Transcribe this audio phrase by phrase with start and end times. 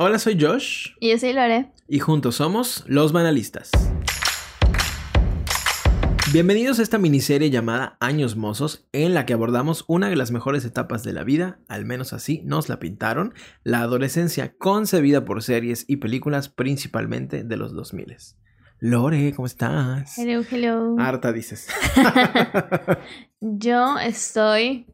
[0.00, 0.90] Hola, soy Josh.
[1.00, 1.72] Y yo soy Lore.
[1.88, 3.72] Y juntos somos Los Banalistas.
[6.32, 10.64] Bienvenidos a esta miniserie llamada Años Mozos, en la que abordamos una de las mejores
[10.64, 13.34] etapas de la vida, al menos así nos la pintaron,
[13.64, 18.16] la adolescencia concebida por series y películas principalmente de los 2000.
[18.78, 20.16] Lore, ¿cómo estás?
[20.16, 20.94] Hello, hello.
[21.00, 21.66] Harta dices.
[23.40, 24.86] Yo estoy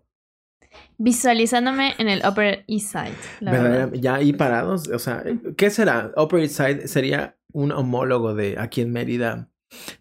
[0.98, 3.14] visualizándome en el Upper East Side.
[3.40, 3.92] la ¿Verdad?
[3.94, 5.22] Ya ahí parados, o sea,
[5.56, 6.12] ¿qué será?
[6.16, 9.48] Upper East Side sería un homólogo de aquí en Mérida.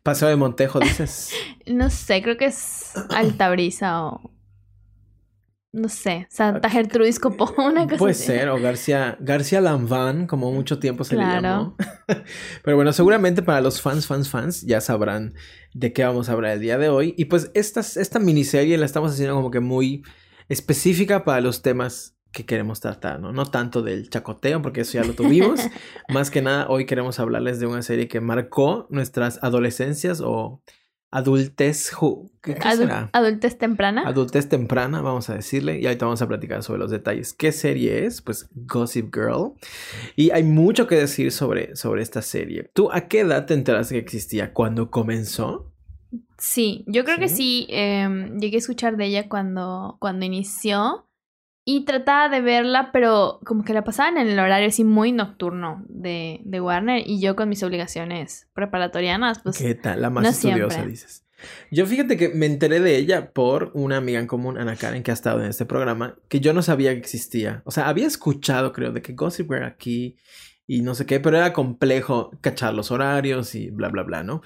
[0.04, 1.32] Paseo de Montejo, dices.
[1.66, 4.32] No sé, creo que es Altabrisa o.
[5.76, 8.26] No sé, Santa Gertrudis Copó, una cosa Puede así.
[8.26, 11.42] ser, o García, García Lanván, como mucho tiempo se le Claro.
[11.42, 11.76] llamó.
[12.64, 15.34] Pero bueno, seguramente para los fans, fans, fans, ya sabrán
[15.74, 17.16] de qué vamos a hablar el día de hoy.
[17.18, 20.04] Y pues esta, esta miniserie la estamos haciendo como que muy
[20.54, 23.32] específica para los temas que queremos tratar, ¿no?
[23.32, 25.60] No tanto del chacoteo, porque eso ya lo tuvimos.
[26.10, 30.62] Más que nada, hoy queremos hablarles de una serie que marcó nuestras adolescencias o
[31.12, 31.92] adultez.
[32.42, 33.10] ¿Qué, qué Adu- será?
[33.14, 34.02] Adultez temprana.
[34.08, 37.34] Adultez temprana, vamos a decirle, y ahorita vamos a platicar sobre los detalles.
[37.34, 38.24] ¿Qué serie es?
[38.24, 39.54] Pues Gossip Girl.
[40.16, 42.72] Y hay mucho que decir sobre, sobre esta serie.
[42.74, 44.54] ¿Tú a qué edad te enteraste que existía?
[44.54, 45.72] ¿Cuándo comenzó?
[46.38, 47.68] Sí, yo creo que ¿Sí?
[47.70, 51.08] em, llegué a escuchar de ella cuando, cuando inició.
[51.66, 55.86] Y trataba de verla, pero como que la pasaban en el horario así muy nocturno
[55.88, 57.04] de, de Warner.
[57.06, 59.60] Y yo con mis obligaciones preparatorianas, pues.
[59.60, 60.02] ¿Qué tal?
[60.02, 60.92] La más no estudiosa, siempre.
[60.92, 61.24] dices.
[61.72, 65.12] Yo fíjate que me enteré de ella por una amiga en común, Ana Karen, que
[65.12, 67.62] ha estado en este programa, que yo no sabía que existía.
[67.66, 70.18] O sea, había escuchado, creo, de que Gossip Girl aquí
[70.66, 74.42] y no sé qué, pero era complejo cachar los horarios y bla, bla, bla, ¿no?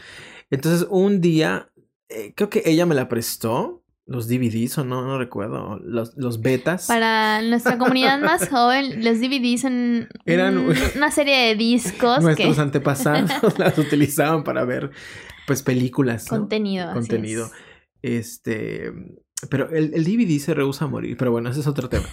[0.49, 1.69] Entonces, un día,
[2.09, 6.41] eh, creo que ella me la prestó, los DVDs o no, no recuerdo, los, los
[6.41, 6.87] betas.
[6.87, 12.55] Para nuestra comunidad más joven, los DVDs son Eran- un- una serie de discos Nuestros
[12.55, 14.91] que antepasados las utilizaban para ver,
[15.45, 16.31] pues, películas.
[16.31, 16.37] ¿no?
[16.39, 16.85] contenido.
[16.89, 17.47] así contenido.
[18.01, 18.29] es.
[18.29, 18.93] Este.
[19.51, 21.15] Pero el, el DVD se rehúsa a morir.
[21.17, 22.05] Pero bueno, ese es otro tema.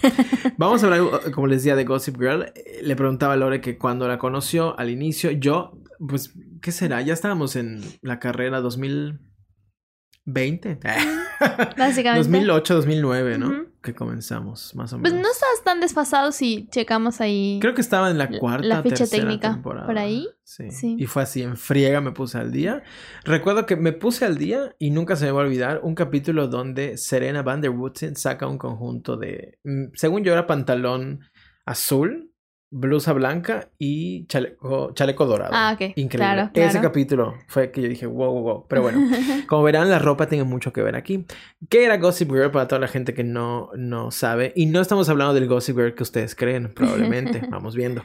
[0.57, 2.43] Vamos a hablar, como les decía, de Gossip Girl.
[2.53, 7.01] Eh, Le preguntaba a Lore que cuando la conoció al inicio, yo, pues, ¿qué será?
[7.01, 10.79] Ya estábamos en la carrera 2020.
[11.77, 12.27] Básicamente.
[12.29, 13.65] 2008, 2009, ¿no?
[13.81, 15.27] Que comenzamos, más o Pues menos.
[15.27, 17.59] no estás tan desfasado si checamos ahí.
[17.61, 19.85] Creo que estaba en la cuarta, la ficha tercera técnica, temporada.
[19.85, 20.27] por ahí.
[20.43, 20.71] Sí.
[20.71, 20.95] Sí.
[20.97, 22.81] Y fue así, en friega me puse al día.
[23.25, 26.47] Recuerdo que me puse al día y nunca se me va a olvidar un capítulo
[26.47, 31.19] donde Serena Van der Woodsen saca un conjunto de, mm, según yo era pantalón
[31.65, 32.31] azul,
[32.77, 35.51] blusa blanca y chaleco, chaleco dorado.
[35.53, 35.93] Ah, ok.
[35.95, 36.49] Increíble.
[36.51, 38.65] Claro, Ese capítulo fue que yo dije, wow, wow, wow.
[38.67, 38.99] Pero bueno,
[39.47, 41.25] como verán, la ropa tiene mucho que ver aquí.
[41.69, 44.51] ¿Qué era Gossip Girl para toda la gente que no, no sabe?
[44.57, 47.41] Y no estamos hablando del Gossip Girl que ustedes creen, probablemente.
[47.49, 48.03] Vamos viendo.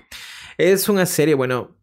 [0.56, 1.76] Es una serie, bueno,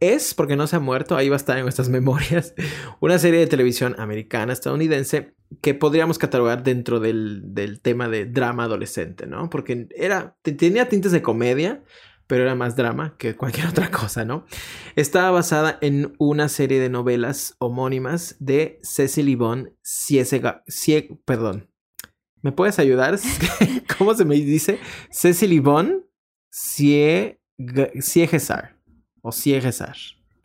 [0.00, 2.54] es porque no se ha muerto, ahí va a estar en nuestras memorias.
[3.00, 8.64] Una serie de televisión americana, estadounidense, que podríamos catalogar dentro del, del tema de drama
[8.64, 9.48] adolescente, ¿no?
[9.50, 11.82] Porque era, te- tenía tintes de comedia,
[12.26, 14.46] pero era más drama que cualquier otra cosa, ¿no?
[14.96, 21.70] Estaba basada en una serie de novelas homónimas de Cecily Bon Ciesega, Cie- perdón.
[22.42, 23.18] ¿Me puedes ayudar?
[23.98, 24.78] ¿Cómo se me dice?
[25.10, 26.04] Cecily Bon
[26.52, 27.38] Cie-
[28.00, 28.76] Ciegesar
[29.22, 29.96] o Ciegesar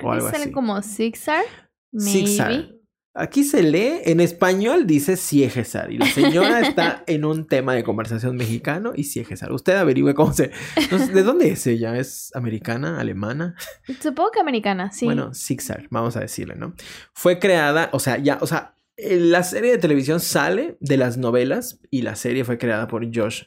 [0.01, 0.51] o algo Sale así.
[0.51, 0.81] como.
[0.81, 1.43] Zigzag.
[1.91, 2.78] Maybe.
[3.19, 7.83] Aquí se lee, en español dice Ciegesar y la señora está en un tema de
[7.83, 9.51] conversación mexicano y Ciegesar.
[9.51, 10.51] Usted averigüe cómo se...
[10.89, 11.97] sé, ¿De dónde es ella?
[11.97, 12.97] ¿Es americana?
[12.97, 13.55] ¿Alemana?
[13.99, 15.03] Supongo que americana, sí.
[15.03, 16.73] Bueno, Zigzag, vamos a decirle, ¿no?
[17.13, 21.17] Fue creada, o sea, ya, o sea, eh, la serie de televisión sale de las
[21.17, 23.43] novelas y la serie fue creada por Josh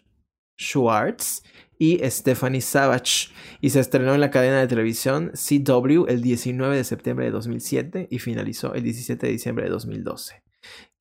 [0.60, 1.42] Schwartz
[1.82, 6.84] y Stephanie Savage y se estrenó en la cadena de televisión CW el 19 de
[6.84, 10.51] septiembre de 2007 y finalizó el 17 de diciembre de 2012.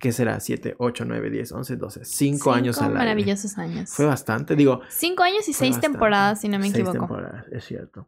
[0.01, 0.39] ¿Qué será?
[0.39, 2.05] 7, 8, 9, 10, 11, 12.
[2.05, 2.97] 5 años al aire.
[2.97, 3.91] maravillosos años.
[3.91, 5.87] Fue bastante, digo, Cinco años y fue seis bastante.
[5.93, 6.97] temporadas, si no me Seis equivoco.
[6.97, 8.07] temporadas, es cierto.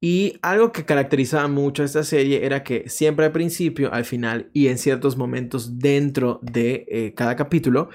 [0.00, 4.50] Y algo que caracterizaba mucho a esta serie era que siempre al principio, al final
[4.52, 7.90] y en ciertos momentos dentro de eh, cada capítulo,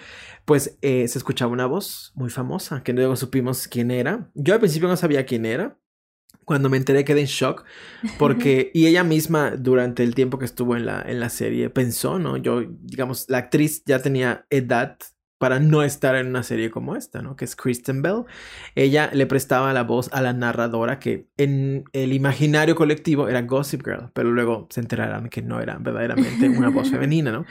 [0.45, 4.29] pues eh, se escuchaba una voz muy famosa, que luego supimos quién era.
[4.33, 5.77] Yo al principio no sabía quién era.
[6.45, 7.65] Cuando me enteré quedé en shock
[8.17, 12.19] porque y ella misma durante el tiempo que estuvo en la, en la serie pensó,
[12.19, 12.37] ¿no?
[12.37, 14.97] Yo, digamos, la actriz ya tenía edad
[15.45, 17.35] para no estar en una serie como esta, ¿no?
[17.35, 18.23] Que es Kristen Bell.
[18.73, 23.85] Ella le prestaba la voz a la narradora que en el imaginario colectivo era Gossip
[23.85, 27.45] Girl, pero luego se enterarán que no era verdaderamente una voz femenina, ¿no?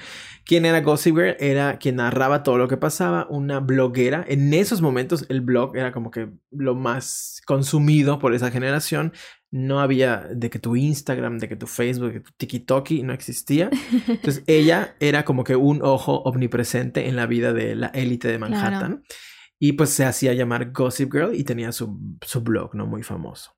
[0.44, 1.36] ¿Quién era Gossip Girl?
[1.38, 4.24] Era quien narraba todo lo que pasaba, una bloguera.
[4.26, 9.12] En esos momentos el blog era como que lo más consumido por esa generación
[9.54, 13.12] no había de que tu Instagram, de que tu Facebook, de que tu TikTok no
[13.12, 13.70] existía.
[14.08, 18.40] Entonces ella era como que un ojo omnipresente en la vida de la élite de
[18.40, 19.04] Manhattan.
[19.60, 22.86] Y pues se hacía llamar Gossip Girl y tenía su, su, blog, ¿no?
[22.86, 23.52] Muy famoso.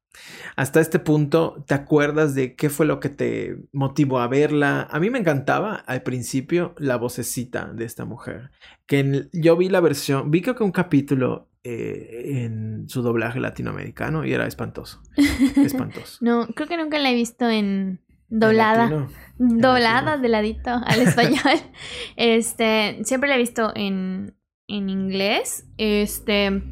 [0.54, 4.86] Hasta este punto, ¿te acuerdas de qué fue lo que te motivó a verla?
[4.90, 8.50] A mí me encantaba al principio la vocecita de esta mujer.
[8.86, 14.24] Que yo vi la versión, vi creo que un capítulo eh, en su doblaje latinoamericano
[14.24, 15.02] y era espantoso.
[15.56, 16.18] Espantoso.
[16.20, 19.08] no, creo que nunca la he visto en doblada.
[19.36, 21.60] doblada de ladito al español.
[22.16, 24.36] este, siempre la he visto en,
[24.68, 25.66] en inglés.
[25.76, 26.62] Este,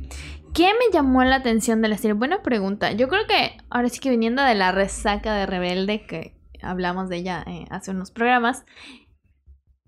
[0.52, 2.12] ¿qué me llamó la atención de la serie?
[2.12, 2.92] Buena pregunta.
[2.92, 7.16] Yo creo que ahora sí que viniendo de la resaca de Rebelde, que hablamos de
[7.16, 8.64] ella eh, hace unos programas,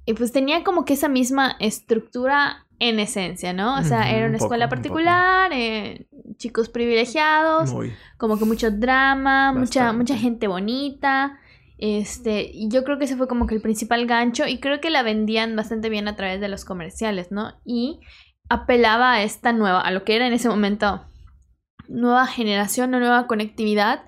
[0.04, 3.78] y pues tenía como que esa misma estructura en esencia, ¿no?
[3.78, 6.06] O sea, era una escuela particular, eh,
[6.36, 7.74] chicos privilegiados,
[8.18, 11.38] como que mucho drama, mucha, mucha gente bonita.
[11.78, 14.90] Este, y yo creo que ese fue como que el principal gancho y creo que
[14.90, 17.54] la vendían bastante bien a través de los comerciales, ¿no?
[17.64, 18.00] Y
[18.48, 21.04] apelaba a esta nueva, a lo que era en ese momento
[21.88, 24.02] nueva generación o nueva conectividad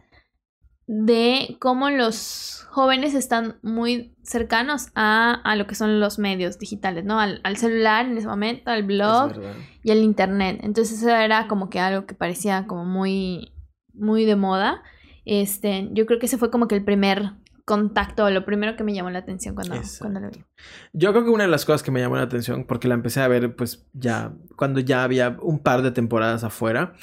[0.89, 7.21] de cómo los jóvenes están muy cercanos a, lo que son los medios digitales, ¿no?
[7.21, 9.33] Al, celular en ese momento, al blog
[9.83, 10.61] y al internet.
[10.63, 13.53] Entonces eso era como que algo que parecía como muy,
[13.93, 14.83] muy de moda.
[15.27, 17.33] Este, yo creo que ese fue como que el primer
[17.67, 20.43] contacto, lo primero que me llamó la atención cuando, cuando lo vi.
[20.95, 23.21] Yo creo que una de las cosas que me llamó la atención, porque la empecé
[23.21, 26.95] a ver pues ya, cuando ya había un par de temporadas afuera,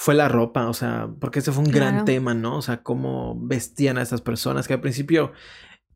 [0.00, 2.58] fue la ropa, o sea, porque ese fue un gran tema, ¿no?
[2.58, 5.32] O sea, cómo vestían a estas personas que al principio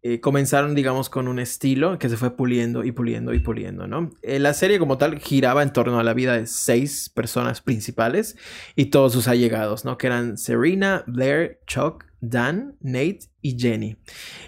[0.03, 4.11] eh, comenzaron, digamos, con un estilo que se fue puliendo y puliendo y puliendo, ¿no?
[4.23, 8.37] Eh, la serie como tal giraba en torno a la vida de seis personas principales
[8.75, 9.99] y todos sus allegados, ¿no?
[9.99, 13.97] Que eran Serena, Blair, Chuck, Dan, Nate y Jenny.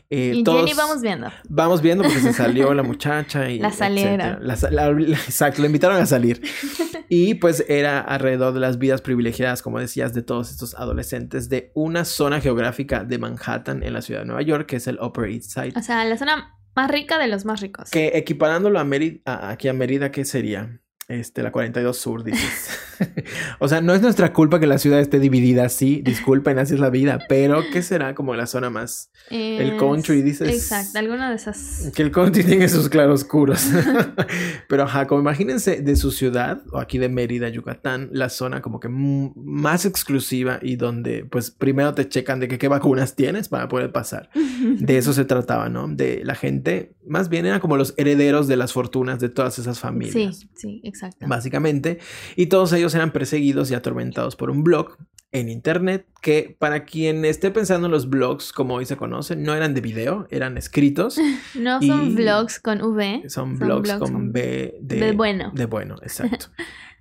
[0.09, 1.31] Eh, y Jenny vamos viendo.
[1.49, 3.59] Vamos viendo porque se salió la muchacha y...
[3.59, 4.51] La salieron.
[5.11, 6.41] exacto, la invitaron a salir.
[7.07, 11.71] Y pues era alrededor de las vidas privilegiadas, como decías, de todos estos adolescentes de
[11.75, 15.29] una zona geográfica de Manhattan en la ciudad de Nueva York, que es el Upper
[15.31, 15.75] East Side.
[15.77, 17.91] O sea, la zona más rica de los más ricos.
[17.91, 20.81] Que equiparándolo a Mérida, aquí a Mérida, ¿qué sería?
[21.09, 22.71] Este, la 42 Sur, dices.
[23.59, 26.81] o sea, no es nuestra culpa que la ciudad esté dividida así, disculpen, así es
[26.81, 29.11] la vida, pero ¿qué será como la zona más?
[29.31, 30.49] el country, dices.
[30.49, 31.91] Exacto, alguna de esas.
[31.95, 33.69] Que el country tiene sus claroscuros.
[34.69, 38.81] pero ajá, como imagínense de su ciudad, o aquí de Mérida, Yucatán, la zona como
[38.81, 43.69] que más exclusiva y donde pues primero te checan de que qué vacunas tienes para
[43.69, 44.31] poder pasar.
[44.35, 45.89] De eso se trataba, ¿no?
[45.89, 49.79] De la gente, más bien eran como los herederos de las fortunas de todas esas
[49.81, 50.39] familias.
[50.39, 50.94] Sí, sí, Exacto.
[51.21, 51.99] Básicamente.
[52.37, 54.97] Y todos ellos eran perseguidos y atormentados por un blog
[55.35, 59.53] en internet que para quien esté pensando en los blogs como hoy se conocen, no
[59.53, 61.19] eran de video, eran escritos.
[61.59, 63.29] no son blogs con V.
[63.29, 65.51] Son, blogs, con, B de, de, bueno.
[65.53, 66.47] De bueno, exacto.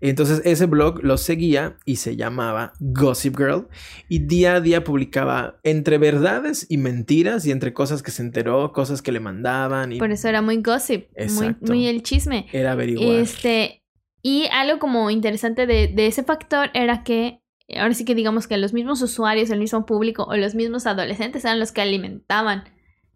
[0.01, 3.67] Entonces ese blog lo seguía y se llamaba Gossip Girl
[4.09, 8.73] y día a día publicaba entre verdades y mentiras y entre cosas que se enteró,
[8.73, 9.93] cosas que le mandaban.
[9.93, 9.99] Y...
[9.99, 12.47] Por eso era muy gossip, muy, muy, el chisme.
[12.51, 13.15] Era averiguar.
[13.15, 13.82] Este,
[14.23, 17.43] y algo como interesante de, de ese factor era que
[17.77, 21.43] ahora sí que digamos que los mismos usuarios, el mismo público o los mismos adolescentes
[21.45, 22.63] eran los que alimentaban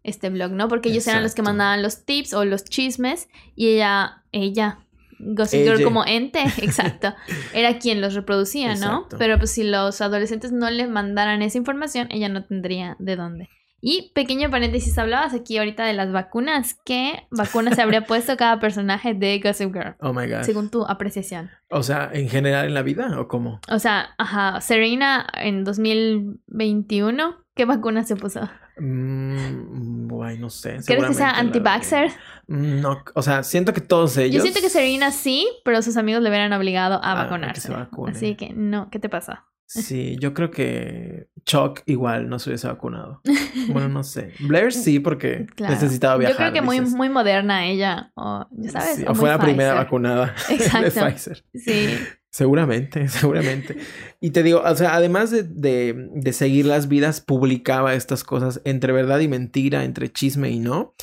[0.04, 0.68] este blog, ¿no?
[0.68, 4.80] Porque ellos eran los que mandaban los tips o los chismes y ella, ella,
[5.20, 7.14] Gossip Girl como ente, exacto,
[7.54, 9.08] era quien los reproducía, ¿no?
[9.18, 13.50] Pero pues si los adolescentes no le mandaran esa información, ella no tendría de dónde.
[13.80, 16.76] Y pequeño paréntesis, hablabas aquí ahorita de las vacunas.
[16.86, 19.96] ¿Qué vacunas se habría puesto cada personaje de Gossip Girl?
[20.00, 20.42] Oh my god.
[20.42, 21.52] Según tu apreciación.
[21.70, 23.60] O sea, ¿en general en la vida o cómo?
[23.70, 28.50] O sea, ajá, Serena en 2021, ¿qué vacuna se puso?
[28.80, 30.08] Mmm,
[30.40, 30.78] no sé.
[30.86, 32.12] ¿Crees que sea anti-vaxxer?
[32.48, 34.36] Mm, no, o sea, siento que todos ellos.
[34.36, 37.74] Yo siento que Serena sí, pero sus amigos le hubieran obligado a vacunarse.
[38.08, 39.46] Así que no, ¿qué te pasa?
[39.68, 43.22] Sí, yo creo que Chuck igual no se hubiese vacunado.
[43.70, 44.32] Bueno, no sé.
[44.40, 46.34] Blair sí, porque necesitaba viajar.
[46.34, 49.06] Yo creo que muy, muy moderna ella, o, ¿sabes?
[49.06, 51.02] o, fue la primera vacunada Exacto.
[51.02, 51.44] de Pfizer.
[51.54, 51.98] Sí.
[52.38, 53.78] Seguramente, seguramente.
[54.22, 58.62] Y te digo, o sea, además de, de, de, seguir las vidas, publicaba estas cosas
[58.64, 60.94] entre verdad y mentira, entre chisme y no,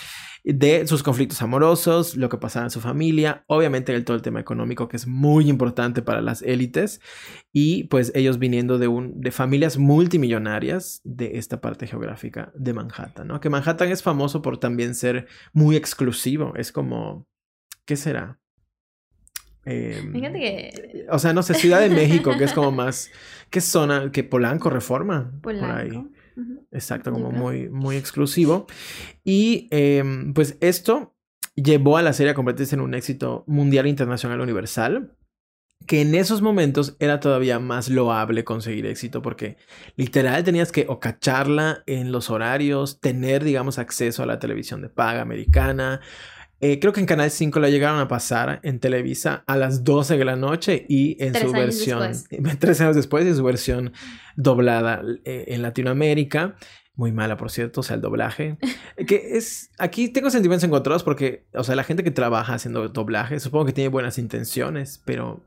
[0.45, 4.39] de sus conflictos amorosos, lo que pasaba en su familia, obviamente el, todo el tema
[4.39, 7.01] económico que es muy importante para las élites
[7.53, 13.27] y pues ellos viniendo de, un, de familias multimillonarias de esta parte geográfica de Manhattan,
[13.27, 13.41] ¿no?
[13.41, 17.27] Que Manhattan es famoso por también ser muy exclusivo, es como,
[17.87, 18.39] ¿qué será?
[19.67, 21.07] Eh, Fíjate que...
[21.11, 23.11] O sea, no sé, Ciudad de México, que es como más...
[23.51, 24.11] ¿Qué zona?
[24.11, 25.33] Que Polanco, Reforma.
[25.41, 25.67] Polanco.
[25.67, 26.05] Por ahí.
[26.73, 28.67] Exacto, como muy, muy exclusivo.
[29.23, 31.15] Y em, pues esto
[31.55, 35.17] llevó a la serie a convertirse en un éxito mundial, internacional, universal.
[35.87, 39.59] Que en esos momentos era todavía más loable conseguir éxito porque
[39.97, 44.89] literal tenías que o cacharla en los horarios, tener, digamos, acceso a la televisión de
[44.89, 46.01] paga americana,
[46.67, 50.17] eh, creo que en Canal 5 la llegaron a pasar en Televisa a las 12
[50.17, 52.13] de la noche y en su versión.
[52.59, 53.93] Tres años después, en su versión
[54.35, 56.55] doblada eh, en Latinoamérica.
[56.95, 58.57] Muy mala, por cierto, o sea, el doblaje.
[59.07, 59.73] que es.
[59.79, 63.75] Aquí tengo sentimientos encontrados porque, o sea, la gente que trabaja haciendo doblaje, supongo que
[63.75, 65.45] tiene buenas intenciones, pero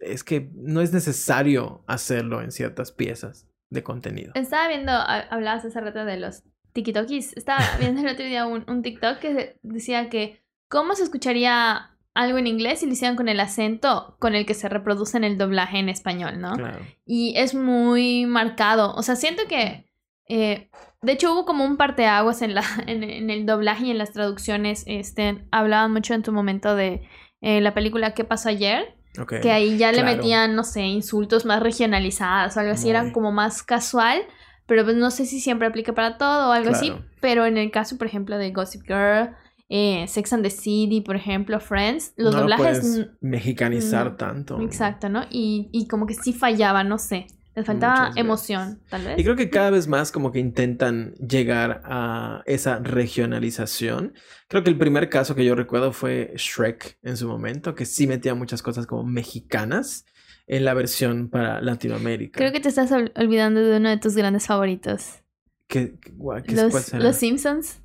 [0.00, 4.32] es que no es necesario hacerlo en ciertas piezas de contenido.
[4.34, 7.36] Estaba viendo, hablabas hace rato de los TikTokis.
[7.36, 12.38] Estaba viendo el otro día un, un, TikTok que decía que cómo se escucharía algo
[12.38, 15.38] en inglés si lo hicieran con el acento con el que se reproduce en el
[15.38, 16.54] doblaje en español, ¿no?
[16.54, 16.80] Claro.
[17.06, 18.94] Y es muy marcado.
[18.94, 19.86] O sea, siento que...
[20.28, 20.70] Eh,
[21.02, 24.12] de hecho, hubo como un parteaguas en, la, en, en, el doblaje y en las
[24.12, 24.84] traducciones.
[24.86, 27.02] Este, hablaban mucho en tu momento de
[27.40, 28.94] eh, la película ¿Qué pasó ayer?
[29.20, 29.40] Okay.
[29.40, 30.06] Que ahí ya claro.
[30.06, 32.84] le metían, no sé, insultos más regionalizados o algo así.
[32.84, 32.90] Muy.
[32.90, 34.22] Eran como más casual
[34.70, 36.76] pero pues no sé si siempre aplica para todo o algo Claro.
[36.76, 36.92] así.
[37.20, 39.30] Pero en el caso, por ejemplo, de Gossip Girl,
[39.68, 42.76] eh, Sex and the City, por ejemplo, Friends, los no doblajes...
[42.76, 44.16] Lo puedes mexicanizar no.
[44.16, 44.60] tanto.
[44.60, 45.24] Exacto, ¿no?
[45.28, 47.26] Y, y como que sí fallaba, no sé.
[47.56, 49.18] Les faltaba emoción, tal vez.
[49.18, 54.14] Y creo que cada vez más como que intentan llegar a esa regionalización.
[54.46, 58.06] Creo que el primer caso que yo recuerdo fue Shrek en su momento, que sí
[58.06, 60.04] metía muchas cosas como mexicanas
[60.52, 62.38] en la versión para Latinoamérica.
[62.38, 65.20] Creo que te estás ol- olvidando de uno de tus grandes favoritos.
[65.68, 66.12] ¿Qué, qué-
[66.54, 67.04] Los, cuál será?
[67.04, 67.78] los Simpsons.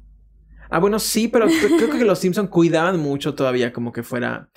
[0.72, 4.50] Ah, bueno, sí, pero cre- creo que los Simpson cuidaban mucho todavía como que fuera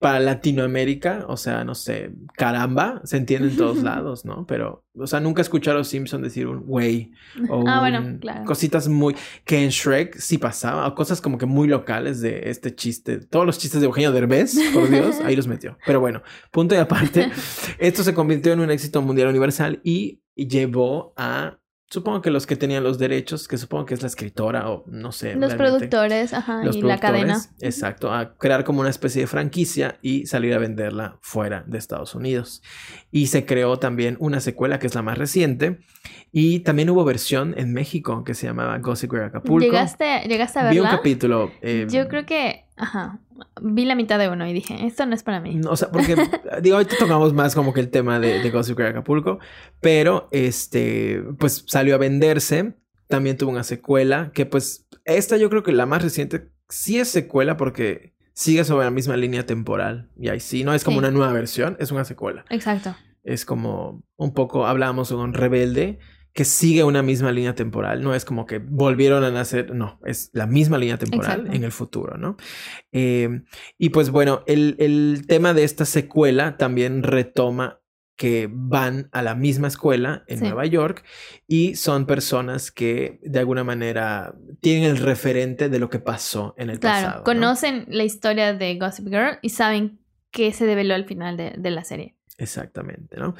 [0.00, 4.46] para Latinoamérica, o sea, no sé, caramba, se entiende en todos lados, ¿no?
[4.46, 7.12] Pero, o sea, nunca escuché a los Simpson decir un güey
[7.48, 8.44] o Ah, bueno, un- claro.
[8.46, 9.14] cositas muy
[9.44, 13.44] que en Shrek sí pasaba, o cosas como que muy locales de este chiste, todos
[13.46, 15.76] los chistes de Eugenio Derbez, por Dios, ahí los metió.
[15.86, 17.30] Pero bueno, punto y aparte,
[17.78, 21.58] esto se convirtió en un éxito mundial universal y llevó a
[21.92, 25.10] Supongo que los que tenían los derechos, que supongo que es la escritora o no
[25.10, 25.34] sé.
[25.34, 27.40] Los productores, ajá, los y la cadena.
[27.60, 32.14] Exacto, a crear como una especie de franquicia y salir a venderla fuera de Estados
[32.14, 32.62] Unidos.
[33.10, 35.80] Y se creó también una secuela que es la más reciente.
[36.30, 39.66] Y también hubo versión en México que se llamaba Gossip Girl Acapulco.
[39.66, 40.96] ¿Llegaste, ¿Llegaste a Vi un verla?
[40.98, 41.50] capítulo.
[41.60, 43.18] eh, Yo creo que, ajá,
[43.62, 45.60] vi la mitad de uno y dije, esto no es para mí.
[45.68, 46.16] O sea, porque,
[46.62, 49.38] digo, ahorita tocamos más como que el tema de, de Gossip Girl Acapulco,
[49.80, 52.74] pero este, pues salió a venderse.
[53.08, 57.08] También tuvo una secuela que, pues, esta yo creo que la más reciente sí es
[57.08, 60.10] secuela porque sigue sobre la misma línea temporal.
[60.16, 60.98] Y ahí sí, no es como Sí.
[61.00, 62.44] una nueva versión, es una secuela.
[62.50, 62.94] Exacto.
[63.24, 65.98] Es como un poco, hablábamos con Rebelde,
[66.32, 68.02] que sigue una misma línea temporal.
[68.02, 71.56] No es como que volvieron a nacer, no, es la misma línea temporal Exacto.
[71.56, 72.36] en el futuro, ¿no?
[72.92, 73.42] Eh,
[73.78, 77.78] y pues bueno, el, el tema de esta secuela también retoma
[78.16, 80.44] que van a la misma escuela en Sí.
[80.44, 81.04] Nueva York
[81.48, 86.68] y son personas que de alguna manera tienen el referente de lo que pasó en
[86.68, 87.18] el Claro, pasado.
[87.20, 87.24] ¿no?
[87.24, 91.70] conocen la historia de Gossip Girl y saben qué se develó al final de, de
[91.70, 92.14] la serie.
[92.40, 93.34] Exactamente, ¿no?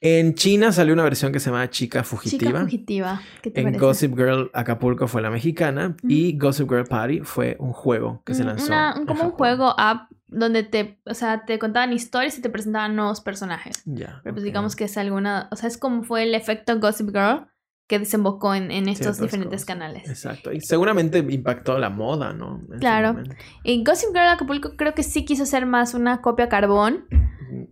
[0.00, 2.50] En China salió una versión que se llama Chica Fugitiva.
[2.50, 3.22] Chica fugitiva.
[3.42, 3.80] ¿Qué te En parece?
[3.84, 8.44] Gossip Girl Acapulco fue la mexicana y Gossip Girl Party fue un juego que se
[8.44, 8.66] Mm, lanzó.
[8.66, 12.48] una- un- como un juego app donde te, o sea, te contaban historias y te
[12.50, 13.82] presentaban nuevos personajes.
[13.86, 14.20] Ya.
[14.22, 14.46] Pero pues ok.
[14.46, 17.46] digamos que es alguna, o sea, es como fue el efecto Gossip Girl
[17.86, 19.66] que desembocó en, en estos Ciertas diferentes cosas.
[19.66, 20.08] canales.
[20.08, 20.52] Exacto.
[20.52, 22.60] Y seguramente impactó la moda, ¿no?
[22.72, 23.22] En Claro.
[23.62, 27.06] Y Gossip Girl Acapulco creo que sí quiso ser más una copia carbón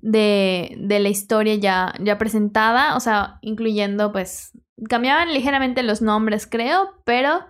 [0.03, 4.53] de, de la historia ya, ya presentada, o sea, incluyendo pues,
[4.89, 7.41] cambiaban ligeramente los nombres creo, pero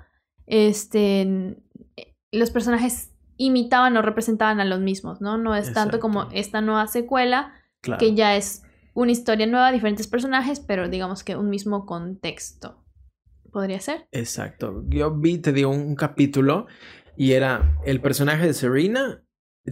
[0.46, 1.56] este,
[2.30, 5.36] los personajes imitaban o representaban a los mismos, ¿no?
[5.36, 7.98] No es tanto como esta nueva secuela, Claro.
[7.98, 8.62] que ya es
[8.94, 12.84] una historia nueva, diferentes personajes, pero digamos que un mismo contexto.
[13.50, 14.06] ¿Podría ser?
[14.12, 14.84] Exacto.
[14.88, 16.66] Yo vi, te digo, un capítulo
[17.16, 19.22] y era el personaje de Serena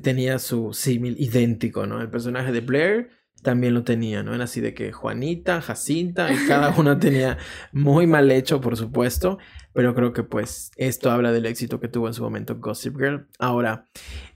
[0.03, 2.01] tenía su símil idéntico, ¿no?
[2.01, 3.11] El personaje de Blair
[3.43, 4.35] también lo tenía, ¿no?
[4.35, 7.39] Era así de que Juanita, Jacinta, y cada una tenía
[7.73, 9.39] muy mal hecho, por supuesto,
[9.73, 13.29] pero creo que pues esto habla del éxito que tuvo en su momento Gossip Girl.
[13.39, 13.87] Ahora,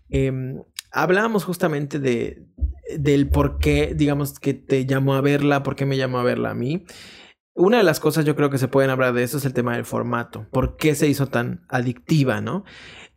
[0.09, 0.63] em,
[0.95, 2.47] hablábamos justamente de,
[2.97, 6.51] del por qué, digamos, que te llamó a verla, por qué me llamó a verla
[6.51, 6.85] a mí.
[7.55, 9.75] Una de las cosas yo creo que se pueden hablar de eso es el tema
[9.75, 10.47] del formato.
[10.51, 12.65] ¿Por qué se hizo tan adictiva, no?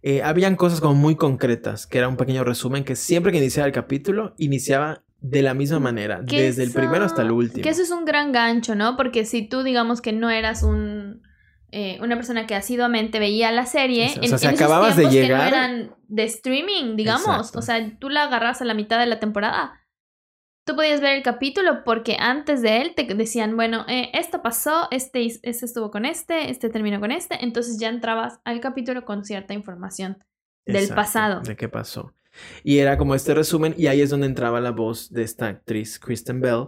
[0.01, 3.67] Eh, habían cosas como muy concretas, que era un pequeño resumen que siempre que iniciaba
[3.67, 7.63] el capítulo, iniciaba de la misma manera, desde el primero hasta el último.
[7.63, 8.95] Que eso es un gran gancho, ¿no?
[8.95, 11.21] Porque si tú, digamos que no eras un
[11.71, 15.51] eh, una persona que asiduamente veía la serie, o sea, si acababas de llegar, que
[15.51, 19.19] no eran de streaming, digamos, o sea, tú la agarras a la mitad de la
[19.19, 19.81] temporada.
[20.65, 24.87] Tú podías ver el capítulo porque antes de él te decían, bueno, eh, esto pasó,
[24.91, 29.25] este, este estuvo con este, este terminó con este, entonces ya entrabas al capítulo con
[29.25, 30.23] cierta información
[30.65, 31.41] del pasado.
[31.41, 32.13] De qué pasó.
[32.63, 35.99] Y era como este resumen, y ahí es donde entraba la voz de esta actriz,
[35.99, 36.67] Kristen Bell,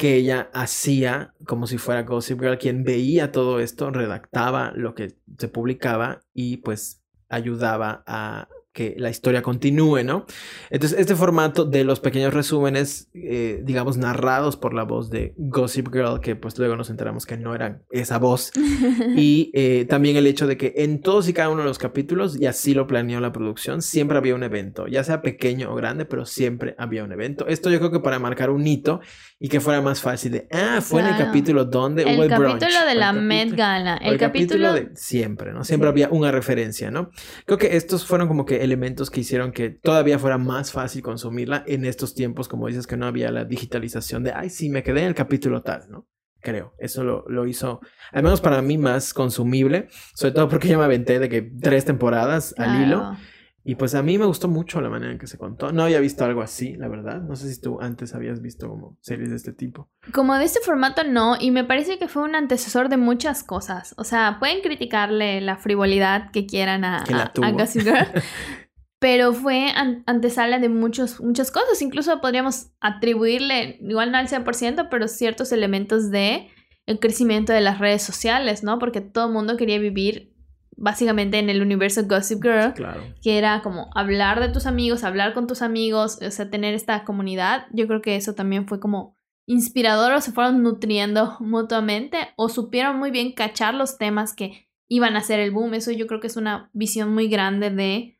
[0.00, 5.18] que ella hacía como si fuera Gossip Girl, quien veía todo esto, redactaba lo que
[5.36, 10.26] se publicaba y pues ayudaba a que la historia continúe, ¿no?
[10.70, 15.88] Entonces, este formato de los pequeños resúmenes, eh, digamos, narrados por la voz de Gossip
[15.92, 18.52] Girl, que pues luego nos enteramos que no era esa voz,
[19.16, 22.40] y eh, también el hecho de que en todos y cada uno de los capítulos,
[22.40, 26.04] y así lo planeó la producción, siempre había un evento, ya sea pequeño o grande,
[26.04, 27.48] pero siempre había un evento.
[27.48, 29.00] Esto yo creo que para marcar un hito
[29.40, 32.30] y que fuera más fácil de, ah, fue en el capítulo donde el hubo el
[32.30, 34.72] capítulo de la Met Gala, el, capítulo...
[34.74, 35.64] de siempre, ¿no?
[35.64, 37.10] Siempre había una referencia, ¿no?
[37.46, 41.64] Creo que estos fueron como que elementos que hicieron que todavía fuera más fácil consumirla
[41.66, 45.00] en estos tiempos, como dices, que no había la digitalización de, ay, sí, me quedé
[45.00, 46.06] en el capítulo tal, ¿no?
[46.42, 47.80] Creo, eso lo, lo hizo,
[48.12, 51.84] al menos para mí, más consumible, sobre todo porque ya me aventé de que tres
[51.84, 53.16] temporadas al hilo.
[53.62, 55.70] Y pues a mí me gustó mucho la manera en que se contó.
[55.70, 57.20] No había visto algo así, la verdad.
[57.20, 59.90] No sé si tú antes habías visto como series de este tipo.
[60.12, 63.94] Como de este formato no, y me parece que fue un antecesor de muchas cosas.
[63.98, 67.04] O sea, pueden criticarle la frivolidad que quieran a,
[67.52, 68.08] Gossip Girl,
[68.98, 69.72] pero fue
[70.06, 71.82] antesala de muchos, muchas cosas.
[71.82, 76.48] Incluso podríamos atribuirle, igual no al 100%, pero ciertos elementos de
[76.86, 78.78] el crecimiento de las redes sociales, ¿no?
[78.78, 80.34] Porque todo el mundo quería vivir
[80.80, 82.74] básicamente en el universo Gossip Girl,
[83.22, 87.04] que era como hablar de tus amigos, hablar con tus amigos, o sea, tener esta
[87.04, 87.66] comunidad.
[87.72, 89.14] Yo creo que eso también fue como
[89.46, 95.16] inspirador o se fueron nutriendo mutuamente o supieron muy bien cachar los temas que iban
[95.16, 95.74] a ser el boom.
[95.74, 98.18] Eso yo creo que es una visión muy grande de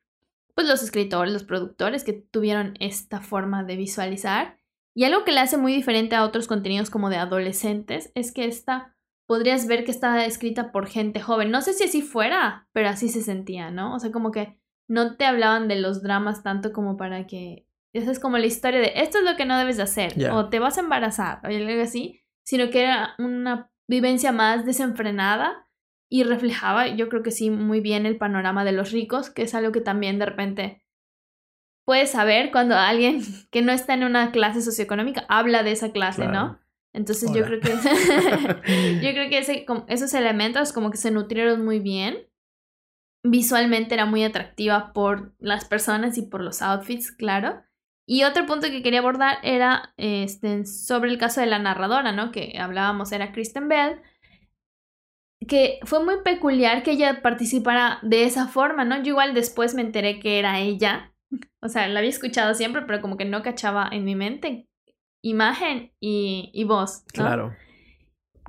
[0.54, 4.58] pues los escritores, los productores que tuvieron esta forma de visualizar.
[4.94, 8.44] Y algo que le hace muy diferente a otros contenidos como de adolescentes es que
[8.44, 8.94] esta
[9.30, 11.52] podrías ver que estaba escrita por gente joven.
[11.52, 13.94] No sé si así fuera, pero así se sentía, ¿no?
[13.94, 17.64] O sea, como que no te hablaban de los dramas tanto como para que...
[17.92, 20.48] Esa es como la historia de esto es lo que no debes de hacer, o
[20.48, 25.68] te vas a embarazar, o algo así, sino que era una vivencia más desenfrenada
[26.08, 29.54] y reflejaba, yo creo que sí, muy bien el panorama de los ricos, que es
[29.54, 30.82] algo que también de repente
[31.86, 36.26] puedes saber cuando alguien que no está en una clase socioeconómica habla de esa clase,
[36.26, 36.58] ¿no?
[36.92, 37.70] Entonces yo creo que
[39.03, 42.26] yo creo que ese, esos elementos como que se nutrieron muy bien.
[43.22, 47.62] Visualmente era muy atractiva por las personas y por los outfits, claro.
[48.07, 52.33] Y otro punto que quería abordar era este, sobre el caso de la narradora, ¿no?
[52.33, 54.00] Que hablábamos, era Kristen Bell.
[55.46, 58.96] Que fue muy peculiar que ella participara de esa forma, ¿no?
[59.03, 61.14] Yo igual después me enteré que era ella.
[61.62, 64.69] O sea, la había escuchado siempre, pero como que no cachaba en mi mente
[65.22, 67.04] imagen y, y voz.
[67.12, 67.54] Claro.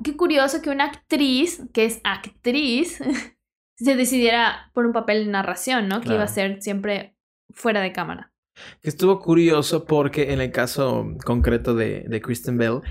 [0.03, 2.99] Qué curioso que una actriz, que es actriz,
[3.77, 6.01] se decidiera por un papel de narración, ¿no?
[6.01, 7.15] Que iba a ser siempre
[7.49, 8.30] fuera de cámara.
[8.83, 12.81] Estuvo curioso porque en el caso concreto de, de, Kristen Bell,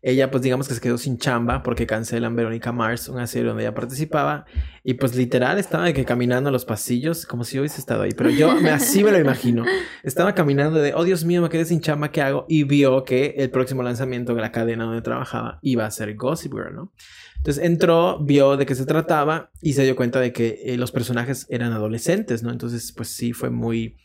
[0.00, 3.64] ella pues digamos que se quedó sin chamba porque cancelan Verónica Mars, una serie donde
[3.64, 4.46] ella participaba,
[4.84, 8.30] y pues literal estaba de que caminando los pasillos como si hubiese estado ahí, pero
[8.30, 9.64] yo así me lo imagino.
[10.02, 12.46] Estaba caminando de, oh Dios mío, me quedé sin chamba, ¿qué hago?
[12.48, 16.52] Y vio que el próximo lanzamiento de la cadena donde trabajaba iba a ser Gossip
[16.52, 16.92] Girl, ¿no?
[17.36, 20.90] Entonces entró, vio de qué se trataba y se dio cuenta de que eh, los
[20.90, 22.50] personajes eran adolescentes, ¿no?
[22.50, 23.96] Entonces pues sí fue muy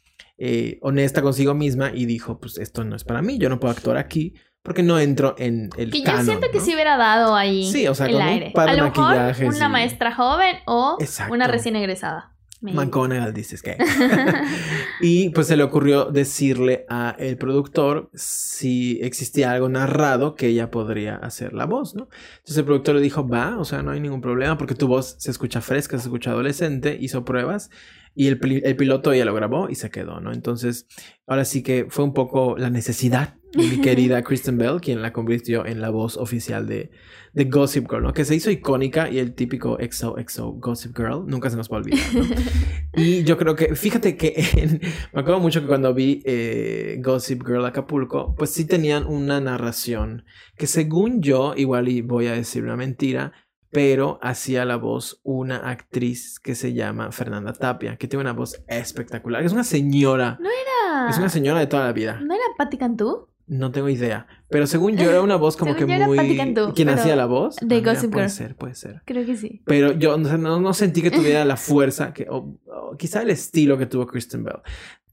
[0.45, 3.71] eh, honesta consigo misma y dijo, pues esto no es para mí, yo no puedo
[3.71, 7.71] actuar aquí porque no entro en el Que yo siento que sí hubiera dado ahí
[7.71, 8.51] sí, o sea, el aire.
[8.53, 10.97] a lo mejor una maestra joven o
[11.29, 12.33] una recién egresada.
[12.63, 12.78] Maybe.
[12.78, 13.78] McGonagall dices que.
[15.02, 20.71] y pues se le ocurrió decirle a el productor si existía algo narrado que ella
[20.71, 22.08] podría hacer la voz, ¿no?
[22.38, 25.17] Entonces el productor le dijo, va, o sea, no hay ningún problema porque tu voz
[25.19, 27.69] se escucha fresca, se escucha adolescente, hizo pruebas
[28.15, 30.32] y el, el piloto ya lo grabó y se quedó, ¿no?
[30.32, 30.88] Entonces,
[31.28, 35.13] ahora sí que fue un poco la necesidad de mi querida Kristen Bell quien la
[35.13, 36.92] convirtió en la voz oficial de,
[37.34, 38.13] de Gossip Girl, ¿no?
[38.13, 41.78] Que se hizo icónica y el típico exo, exo Gossip Girl nunca se nos va
[41.78, 42.24] a olvidar, ¿no?
[42.96, 44.80] Y yo creo que, fíjate que en-
[45.13, 50.26] me acuerdo mucho que cuando vi eh, Gossip Girl Acapulco, pues sí tenían una narración
[50.58, 53.34] que según yo, igual y voy a decir una mentira,
[53.72, 58.63] pero hacía la voz una actriz que se llama Fernanda Tapia, que tiene una voz
[58.68, 59.44] espectacular.
[59.44, 62.20] Es una señora, Era- es una señora de toda la vida.
[62.24, 63.30] ¿No era Patti Cantú?
[63.45, 66.38] No tengo idea, pero según yo era una voz como Según que yo era muy...
[66.38, 67.58] Cantú, ¿Quién hacía la voz?
[67.58, 68.36] de Ah, mira, Gossip Puede Girl.
[68.38, 69.01] ser, puede ser.
[69.06, 69.62] Creo que sí.
[69.65, 73.21] Pero yo o sea, no, no sentí que tuviera la fuerza, que, o, o quizá
[73.21, 74.62] el estilo que tuvo Kristen Bell.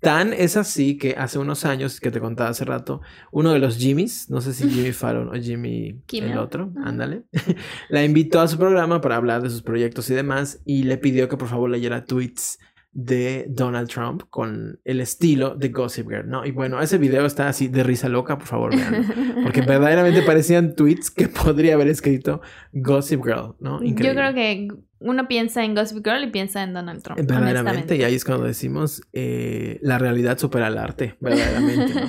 [0.01, 3.77] Tan es así que hace unos años, que te contaba hace rato, uno de los
[3.77, 6.33] Jimmys, no sé si Jimmy Fallon o Jimmy Kimmel.
[6.33, 7.25] el otro, ándale,
[7.91, 11.29] la invitó a su programa para hablar de sus proyectos y demás y le pidió
[11.29, 12.59] que por favor leyera tweets
[12.93, 16.45] de Donald Trump con el estilo de Gossip Girl, ¿no?
[16.45, 19.07] Y bueno, ese video está así de risa loca, por favor, veanlo.
[19.45, 22.41] Porque verdaderamente parecían tweets que podría haber escrito
[22.73, 23.83] Gossip Girl, ¿no?
[23.83, 27.21] Yo creo que uno piensa en Gossip Girl y piensa en Donald Trump.
[27.21, 31.95] Verdaderamente, y ahí es cuando decimos eh, la realidad supera el arte, verdaderamente.
[31.95, 32.09] ¿no?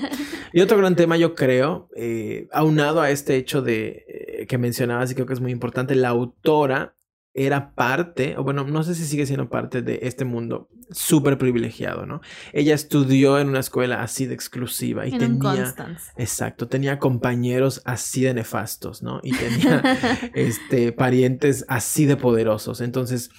[0.52, 5.12] y otro gran tema, yo creo, eh, aunado a este hecho de eh, que mencionabas
[5.12, 6.96] y creo que es muy importante, la autora
[7.34, 12.06] era parte, o bueno, no sé si sigue siendo parte de este mundo súper privilegiado,
[12.06, 12.22] ¿no?
[12.52, 15.74] Ella estudió en una escuela así de exclusiva y En tenía...
[16.17, 19.22] Exacto, tenía compañeros así de nefastos, ¿no?
[19.24, 19.82] Y tenía
[20.34, 22.82] este, parientes así de poderosos.
[22.82, 23.30] Entonces,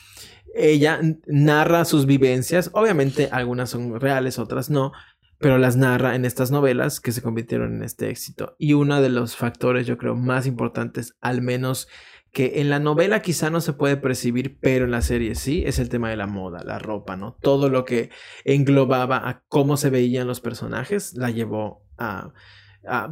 [0.55, 2.71] ella narra sus vivencias.
[2.73, 4.93] Obviamente, algunas son reales, otras no.
[5.39, 8.55] Pero las narra en estas novelas que se convirtieron en este éxito.
[8.59, 11.89] Y uno de los factores, yo creo, más importantes, al menos
[12.33, 15.79] que en la novela quizá no se puede percibir, pero en la serie sí, es
[15.79, 17.37] el tema de la moda, la ropa, ¿no?
[17.43, 18.11] Todo lo que
[18.45, 22.33] englobaba a cómo se veían los personajes, la llevó a,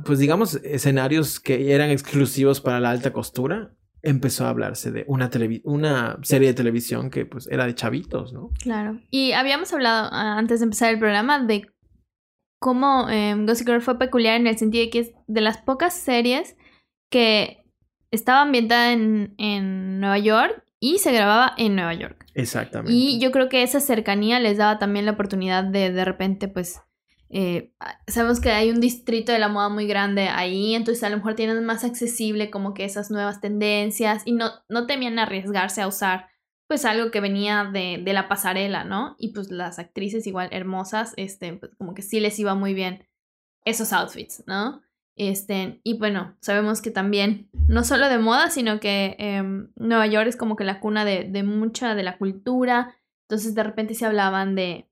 [0.05, 3.75] pues digamos, escenarios que eran exclusivos para la alta costura.
[4.03, 5.31] Empezó a hablarse de una,
[5.65, 8.49] una serie de televisión que pues era de chavitos, ¿no?
[8.63, 8.99] Claro.
[9.11, 11.67] Y habíamos hablado ah, antes de empezar el programa de
[12.59, 15.93] cómo eh, Gossip Girl fue peculiar en el sentido de que es de las pocas
[15.93, 16.57] series
[17.11, 17.60] que
[18.11, 22.27] estaba ambientada en, en Nueva York y se grababa en Nueva York.
[22.35, 22.93] Exactamente.
[22.93, 26.81] Y yo creo que esa cercanía les daba también la oportunidad de de repente, pues,
[27.29, 27.73] eh,
[28.09, 31.35] sabemos que hay un distrito de la moda muy grande ahí, entonces a lo mejor
[31.35, 36.27] tienen más accesible como que esas nuevas tendencias y no, no temían arriesgarse a usar
[36.67, 39.17] pues algo que venía de, de la pasarela, ¿no?
[39.19, 43.07] Y pues las actrices igual hermosas, este, pues como que sí les iba muy bien
[43.65, 44.81] esos outfits, ¿no?
[45.17, 50.29] Este, y bueno, sabemos que también, no solo de moda, sino que em, Nueva York
[50.29, 52.97] es como que la cuna de, de mucha de la cultura.
[53.29, 54.89] Entonces de repente se hablaban de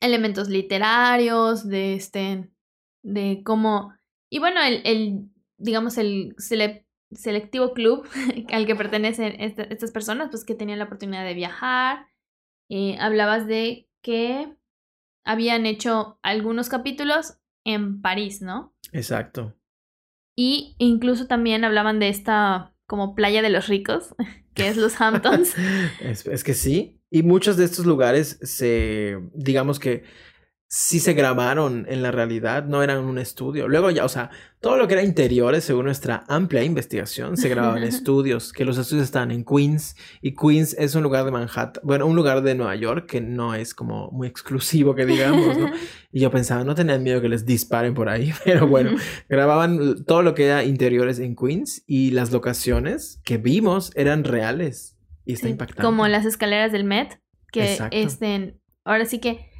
[0.00, 2.50] elementos literarios, de este,
[3.02, 3.92] de cómo.
[4.30, 8.06] Y bueno, el, el digamos, el sele- selectivo club
[8.52, 12.06] al que pertenecen este- estas personas, pues que tenían la oportunidad de viajar.
[12.70, 14.56] Eh, hablabas de que
[15.24, 18.74] habían hecho algunos capítulos en París, ¿no?
[18.92, 19.56] Exacto.
[20.36, 24.14] Y incluso también hablaban de esta como playa de los ricos,
[24.54, 25.54] que es los Hamptons.
[26.00, 27.00] es, es que sí.
[27.10, 30.04] Y muchos de estos lugares se, digamos que
[30.74, 33.68] sí se grabaron en la realidad, no eran un estudio.
[33.68, 37.76] Luego ya, o sea, todo lo que era interiores, según nuestra amplia investigación, se grababa
[37.76, 41.82] en estudios, que los estudios estaban en Queens, y Queens es un lugar de Manhattan,
[41.84, 45.70] bueno, un lugar de Nueva York que no es como muy exclusivo, que digamos, ¿no?
[46.10, 48.96] Y yo pensaba, no tenían miedo que les disparen por ahí, pero bueno,
[49.28, 54.96] grababan todo lo que era interiores en Queens y las locaciones que vimos eran reales.
[55.26, 55.82] Y está impactante.
[55.82, 57.20] Como las escaleras del Met,
[57.52, 59.51] que este, ahora sí que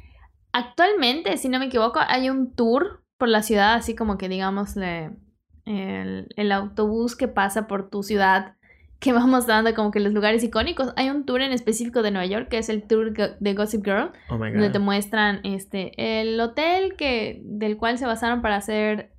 [0.53, 4.77] actualmente, si no me equivoco, hay un tour por la ciudad, así como que digamos
[4.77, 8.55] el, el autobús que pasa por tu ciudad,
[8.99, 10.93] que vamos dando como que los lugares icónicos.
[10.95, 14.11] Hay un tour en específico de Nueva York, que es el tour de Gossip Girl,
[14.29, 19.13] Oh donde te muestran este el hotel que del cual se basaron para hacer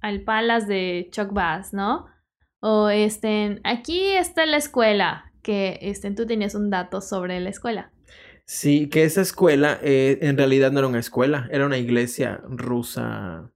[0.00, 2.06] al Palace de Chuck Bass, ¿no?
[2.60, 7.92] O este, aquí está la escuela, que este, tú tenías un dato sobre la escuela.
[8.44, 13.50] Sí, que esa escuela eh, en realidad no era una escuela, era una iglesia rusa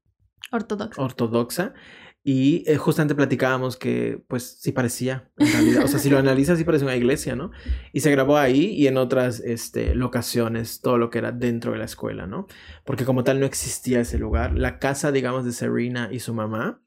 [0.53, 1.03] Ortodoxa.
[1.03, 1.75] ortodoxa.
[2.29, 5.85] Y eh, justamente platicábamos que, pues, sí parecía, en realidad.
[5.85, 7.53] O sea, si lo analizas, sí parece una iglesia, ¿no?
[7.93, 11.79] Y se grabó ahí y en otras este, locaciones, todo lo que era dentro de
[11.79, 12.49] la escuela, ¿no?
[12.85, 14.59] Porque como tal no existía ese lugar.
[14.59, 16.83] La casa, digamos, de Serena y su mamá,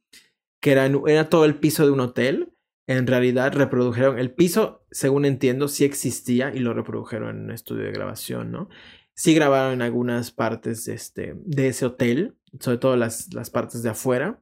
[0.60, 2.54] que era, era todo el piso de un hotel,
[2.98, 7.86] en realidad reprodujeron el piso, según entiendo, sí existía y lo reprodujeron en un estudio
[7.86, 8.70] de grabación, ¿no?
[9.14, 13.90] Sí grabaron en algunas partes este, de ese hotel, sobre todo las, las partes de
[13.90, 14.42] afuera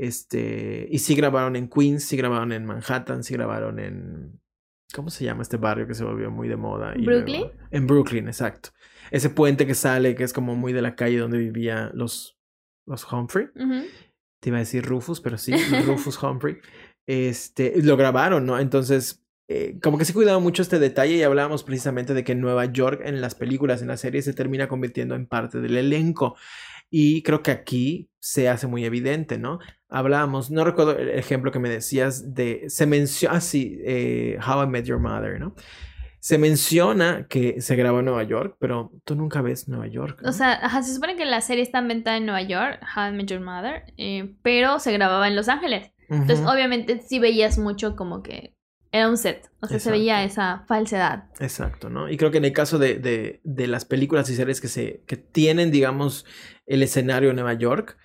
[0.00, 4.40] este, y sí grabaron en Queens, sí grabaron en Manhattan, sí grabaron en...
[4.94, 6.94] ¿Cómo se llama este barrio que se volvió muy de moda?
[6.96, 7.50] ¿Brooklyn?
[7.70, 8.70] en Brooklyn, exacto.
[9.10, 12.38] Ese puente que sale, que es como muy de la calle donde vivían los,
[12.86, 13.48] los Humphrey.
[14.40, 15.52] Te iba a decir Rufus, pero sí,
[15.86, 16.56] Rufus Humphrey.
[17.10, 18.60] Este, lo grabaron, ¿no?
[18.60, 22.66] Entonces, eh, como que se cuidaba mucho este detalle y hablábamos precisamente de que Nueva
[22.66, 26.36] York en las películas, en la serie, se termina convirtiendo en parte del elenco.
[26.88, 29.58] Y creo que aquí se hace muy evidente, ¿no?
[29.88, 34.62] Hablábamos, no recuerdo el ejemplo que me decías de, se menciona, ah, sí, eh, How
[34.62, 35.56] I Met Your Mother, ¿no?
[36.20, 40.22] Se menciona que se grabó en Nueva York, pero tú nunca ves Nueva York.
[40.24, 43.26] O sea, se supone que la serie está inventada en Nueva York, How I Met
[43.26, 45.90] Your Mother, eh, pero se grababa en Los Ángeles.
[46.10, 48.56] Entonces, obviamente, sí veías mucho como que
[48.92, 49.48] era un set.
[49.60, 51.24] O sea, se veía esa falsedad.
[51.38, 52.10] Exacto, ¿no?
[52.10, 55.04] Y creo que en el caso de, de, de, las películas y series que, se,
[55.06, 56.26] que tienen, digamos,
[56.66, 57.96] el escenario de Nueva York,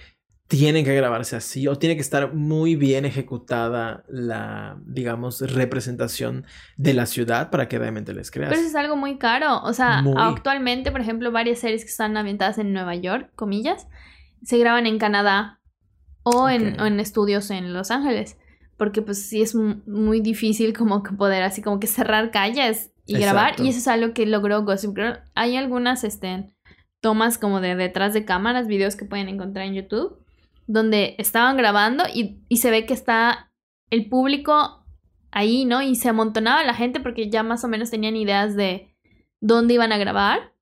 [0.47, 6.45] tienen que grabarse así o tiene que estar muy bien ejecutada la, digamos, representación
[6.77, 8.49] de la ciudad para que realmente les creas.
[8.49, 9.63] Pero eso es algo muy caro.
[9.63, 13.87] O sea, actualmente, por ejemplo, varias series que están ambientadas en Nueva York, comillas,
[14.43, 15.61] se graban en Canadá
[16.25, 18.37] o, en, o en estudios en Los Ángeles
[18.77, 23.17] porque pues sí es muy difícil como que poder así como que cerrar calles y
[23.17, 25.19] grabar y eso es algo que logró Gossip Girl.
[25.35, 26.47] Hay algunas este,
[27.01, 30.17] tomas como de detrás de cámaras, videos que pueden encontrar en YouTube,
[30.65, 33.51] donde estaban grabando y, y se ve que está
[33.91, 34.83] el público
[35.31, 35.81] ahí, ¿no?
[35.83, 38.95] Y se amontonaba la gente porque ya más o menos tenían ideas de
[39.39, 40.54] dónde iban a grabar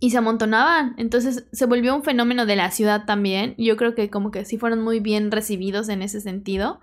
[0.00, 0.94] y se amontonaban.
[0.98, 3.54] Entonces se volvió un fenómeno de la ciudad también.
[3.58, 6.80] Yo creo que como que sí fueron muy bien recibidos en ese sentido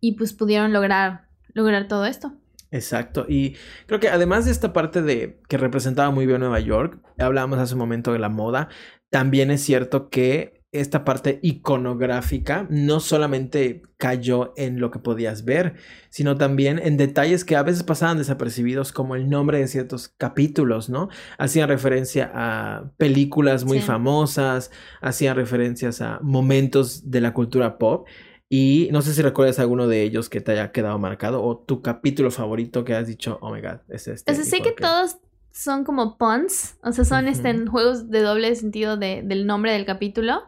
[0.00, 2.32] y pues pudieron lograr, lograr todo esto.
[2.70, 3.26] Exacto.
[3.28, 7.58] Y creo que además de esta parte de que representaba muy bien Nueva York, hablábamos
[7.58, 8.68] hace un momento de la moda,
[9.10, 15.74] también es cierto que esta parte iconográfica no solamente cayó en lo que podías ver,
[16.10, 20.88] sino también en detalles que a veces pasaban desapercibidos, como el nombre de ciertos capítulos,
[20.88, 21.08] ¿no?
[21.38, 28.06] Hacían referencia a películas muy famosas, hacían referencias a momentos de la cultura pop.
[28.48, 31.82] Y no sé si recuerdas alguno de ellos que te haya quedado marcado o tu
[31.82, 34.30] capítulo favorito que has dicho, oh my god, es este.
[34.30, 35.18] O sea, sé que todos
[35.52, 39.84] son como puns, o sea, son este, juegos de doble sentido de, del nombre del
[39.84, 40.42] capítulo.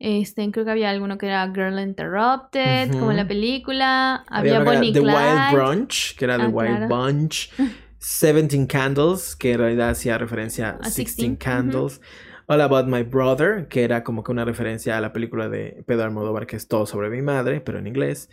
[0.00, 4.24] Este, creo que había alguno que era Girl Interrupted, como en la película.
[4.28, 7.50] Había, Bonnie The Wild Brunch, que era The ah, Wild Bunch.
[7.98, 12.00] Seventeen Candles, que en realidad hacía referencia a Sixteen Candles.
[12.46, 16.04] All About My Brother, que era como que una referencia a la película de Pedro
[16.04, 18.30] Almodóvar, que es Todo sobre mi madre, pero en inglés.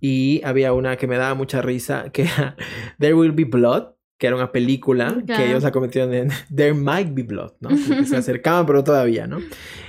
[0.00, 2.56] Y había una que me daba mucha risa, que era
[3.00, 7.12] There Will Be Blood, que era una película que ellos la cometieron en There Might
[7.12, 7.70] Be Blood, ¿no?
[7.70, 9.38] que se acercaban, pero todavía, ¿no?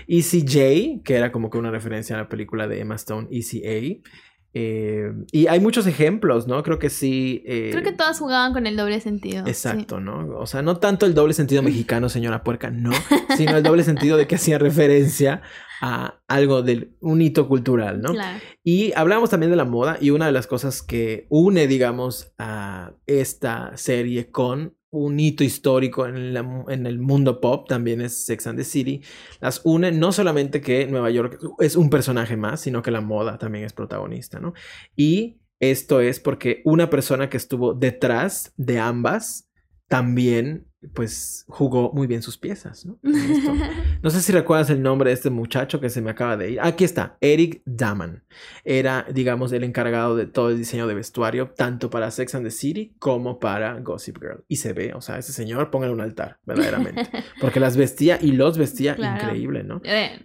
[0.09, 3.61] Easy J, que era como que una referencia a la película de Emma Stone, Easy
[3.65, 4.09] A.
[4.55, 6.63] Eh, y hay muchos ejemplos, ¿no?
[6.63, 7.43] Creo que sí.
[7.45, 9.45] Eh, Creo que todas jugaban con el doble sentido.
[9.45, 10.27] Exacto, ¿no?
[10.39, 12.91] O sea, no tanto el doble sentido mexicano, señora puerca, no,
[13.37, 15.43] sino el doble sentido de que hacía referencia
[15.81, 18.13] a algo de un hito cultural, ¿no?
[18.13, 18.39] Claro.
[18.63, 22.93] Y hablamos también de la moda y una de las cosas que une, digamos, a
[23.07, 28.57] esta serie con un hito histórico en, en, el mundo pop, también es Sex and
[28.57, 29.01] the City.
[29.39, 33.37] Las une no solamente que Nueva York es un personaje más, sino que la moda
[33.37, 34.53] también es protagonista, ¿no?
[34.95, 39.48] Y esto es porque una persona que estuvo detrás de ambas
[39.89, 42.97] también pues jugó muy bien sus piezas, ¿no?
[44.01, 46.61] No sé si recuerdas el nombre de este muchacho que se me acaba de ir.
[46.61, 48.23] Aquí está, Eric Daman.
[48.63, 52.51] Era, digamos, el encargado de todo el diseño de vestuario, tanto para Sex and the
[52.51, 54.45] City como para Gossip Girl.
[54.47, 57.09] Y se ve, o sea, ese señor, póngale un altar, verdaderamente.
[57.41, 59.81] Porque las vestía y los vestía increíble, ¿no?
[59.83, 60.17] Eh,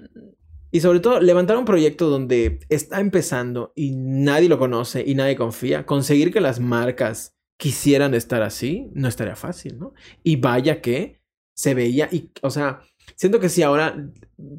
[0.71, 5.35] y sobre todo, levantar un proyecto donde está empezando y nadie lo conoce y nadie
[5.35, 9.95] confía, conseguir que las marcas quisieran estar así, no estaría fácil, ¿no?
[10.23, 11.21] Y vaya que
[11.55, 12.81] se veía, y, o sea,
[13.17, 14.11] Siento que si ahora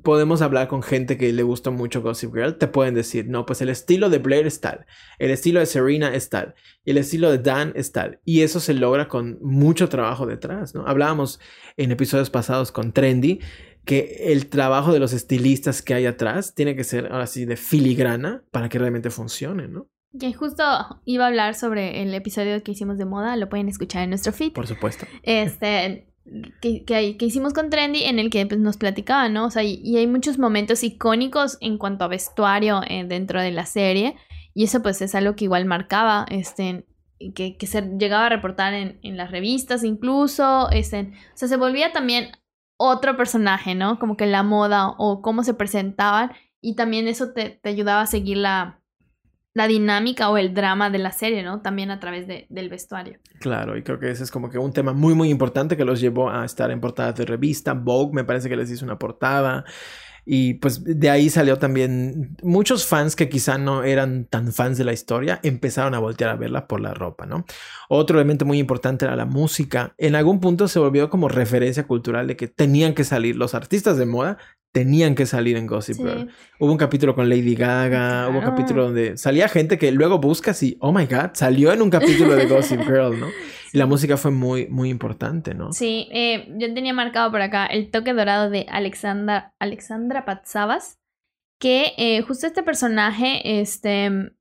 [0.02, 3.62] podemos hablar con gente que le gustó mucho Gossip Girl, te pueden decir, no, pues
[3.62, 4.86] el estilo de Blair es tal,
[5.20, 6.56] el estilo de Serena es tal,
[6.86, 8.22] el estilo de Dan es tal.
[8.24, 10.88] Y eso se logra con mucho trabajo detrás, ¿no?
[10.88, 11.40] Hablábamos
[11.76, 13.40] en episodios pasados con Trendy
[13.84, 17.58] que el trabajo de los estilistas que hay atrás tiene que ser ahora sí de
[17.58, 19.90] filigrana para que realmente funcione, ¿no?
[20.20, 20.64] Que justo
[21.06, 24.32] iba a hablar sobre el episodio que hicimos de moda, lo pueden escuchar en nuestro
[24.32, 24.54] feed.
[24.54, 25.06] Por supuesto.
[25.24, 26.08] Este,
[26.62, 29.46] que, que, que, hicimos con Trendy en el que pues, nos platicaba, ¿no?
[29.46, 33.66] O sea, y, hay muchos momentos icónicos en cuanto a vestuario eh, dentro de la
[33.66, 34.16] serie.
[34.54, 36.86] Y eso pues es algo que igual marcaba, este,
[37.36, 40.70] que, que se llegaba a reportar en, en las revistas incluso.
[40.72, 42.32] Este, o sea, se volvía también
[42.78, 44.00] otro personaje, ¿no?
[44.00, 46.32] Como que la moda o cómo se presentaban.
[46.62, 48.82] Y también eso te, te ayudaba a seguir la,
[49.56, 51.62] la dinámica o el drama de la serie, ¿no?
[51.62, 53.20] También a través de, del vestuario.
[53.40, 56.02] Claro, y creo que ese es como que un tema muy, muy importante que los
[56.02, 57.74] llevó a estar en portadas de revista.
[57.74, 59.64] Vogue me parece que les hizo una portada.
[60.26, 64.84] Y pues de ahí salió también muchos fans que quizá no eran tan fans de
[64.84, 67.46] la historia, empezaron a voltear a verla por la ropa, ¿no?
[67.90, 69.94] Otro elemento muy importante era la música.
[70.00, 73.98] En algún punto se volvió como referencia cultural de que tenían que salir los artistas
[73.98, 74.40] de moda,
[74.72, 76.30] tenían que salir en Gossip Girl.
[76.60, 80.62] Hubo un capítulo con Lady Gaga, hubo un capítulo donde salía gente que luego buscas
[80.64, 83.28] y, oh my god, salió en un capítulo de Gossip Girl, ¿no?
[83.76, 85.74] Y la música fue muy, muy importante, ¿no?
[85.74, 90.98] Sí, eh, yo tenía marcado por acá el toque dorado de Alexandra, Alexandra Patsavas,
[91.60, 94.32] que eh, justo este personaje, este,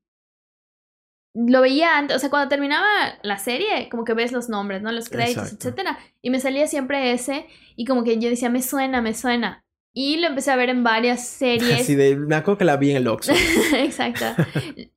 [1.33, 2.87] lo veía antes, o sea, cuando terminaba
[3.23, 4.89] la serie, como que ves los nombres, ¿no?
[4.93, 5.99] Los créditos, etcétera.
[6.21, 7.45] Y me salía siempre ese,
[7.75, 9.65] y como que yo decía, me suena, me suena.
[9.93, 11.73] Y lo empecé a ver en varias series.
[11.81, 13.33] Así de, me acuerdo que la vi en el Oxxo.
[13.75, 14.25] Exacto.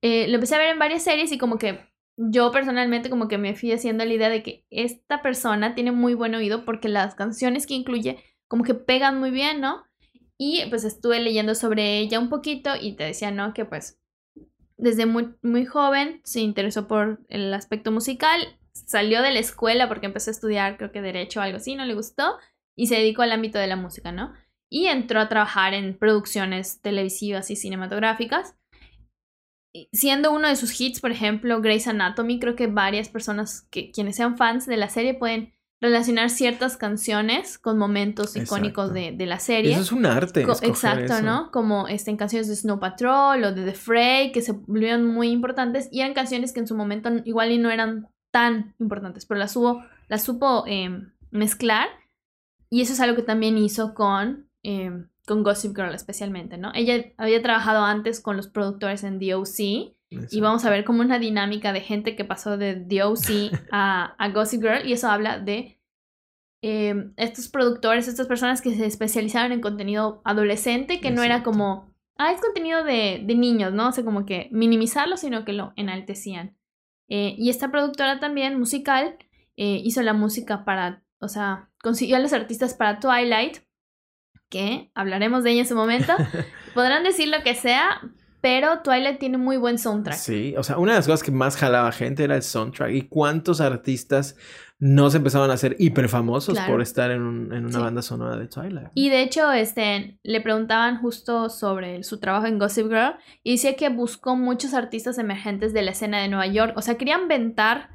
[0.00, 1.87] Eh, lo empecé a ver en varias series y como que
[2.18, 6.14] yo personalmente como que me fui haciendo la idea de que esta persona tiene muy
[6.14, 9.84] buen oído porque las canciones que incluye como que pegan muy bien, ¿no?
[10.36, 13.54] Y pues estuve leyendo sobre ella un poquito y te decía, ¿no?
[13.54, 14.00] Que pues
[14.76, 18.40] desde muy, muy joven se interesó por el aspecto musical,
[18.72, 21.84] salió de la escuela porque empezó a estudiar creo que derecho o algo así, no
[21.84, 22.38] le gustó
[22.76, 24.32] y se dedicó al ámbito de la música, ¿no?
[24.70, 28.54] y entró a trabajar en producciones televisivas y cinematográficas.
[29.92, 34.16] Siendo uno de sus hits, por ejemplo, Grey's Anatomy, creo que varias personas que quienes
[34.16, 39.38] sean fans de la serie pueden relacionar ciertas canciones con momentos icónicos de, de, la
[39.38, 39.72] serie.
[39.72, 40.42] Eso es un arte.
[40.62, 41.50] exacto, ¿no?
[41.52, 45.28] Como este, en canciones de Snow Patrol o de The Fray, que se volvieron muy
[45.28, 49.38] importantes y eran canciones que en su momento igual y no eran tan importantes, pero
[49.38, 51.88] las, hubo, las supo em, mezclar
[52.68, 56.72] y eso es algo que también hizo con Em, con Gossip Girl especialmente, ¿no?
[56.74, 61.18] Ella había trabajado antes con los productores en DOC y vamos a ver como una
[61.18, 65.80] dinámica de gente que pasó de DOC a, a Gossip Girl y eso habla de
[66.60, 71.94] em, estos productores, estas personas que se especializaron en contenido adolescente, que no era como,
[72.18, 73.88] ah, es contenido de, de, niños, ¿no?
[73.88, 76.58] O sea, como que minimizarlo, sino que lo enaltecían.
[77.08, 79.16] Eh, y esta productora también musical
[79.56, 83.66] eh, hizo la música para, o sea, consiguió a los artistas para Twilight
[84.48, 86.12] que hablaremos de ella en su momento.
[86.74, 88.00] Podrán decir lo que sea,
[88.40, 90.16] pero Twilight tiene muy buen soundtrack.
[90.16, 92.92] Sí, o sea, una de las cosas que más jalaba gente era el soundtrack.
[92.92, 94.36] ¿Y cuántos artistas
[94.78, 98.90] no se empezaban a hacer hiper famosos por estar en, una banda sonora de Twilight?
[98.94, 103.74] Y de hecho, este, le preguntaban justo sobre su trabajo en Gossip Girl y decía
[103.74, 106.74] que buscó muchos artistas emergentes de la escena de Nueva York.
[106.76, 107.90] O sea, querían inventar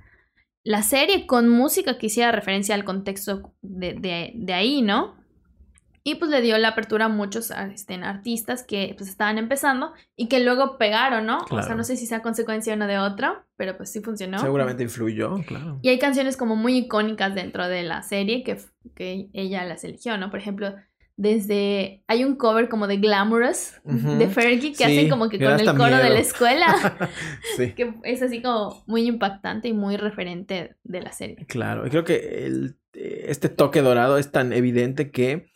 [0.65, 5.22] la serie con música que hiciera referencia al contexto de, de ahí, ¿no?
[6.05, 10.27] Y pues le dio la apertura a muchos este, artistas que pues estaban empezando y
[10.27, 11.45] que luego pegaron, ¿no?
[11.49, 14.39] O sea, no sé si sea consecuencia uno de otro, pero pues sí funcionó.
[14.39, 15.79] Seguramente influyó, claro.
[15.81, 18.57] Y hay canciones como muy icónicas dentro de la serie que,
[18.95, 20.29] que ella las eligió, ¿no?
[20.29, 20.75] Por ejemplo,
[21.15, 25.65] desde hay un cover como de Glamorous de Fergie que hacen como que con el
[25.77, 27.09] coro de la escuela
[27.57, 27.73] sí.
[27.73, 32.03] que es así como muy impactante y muy referente de la serie claro y creo
[32.03, 35.51] que el, este toque dorado es tan evidente que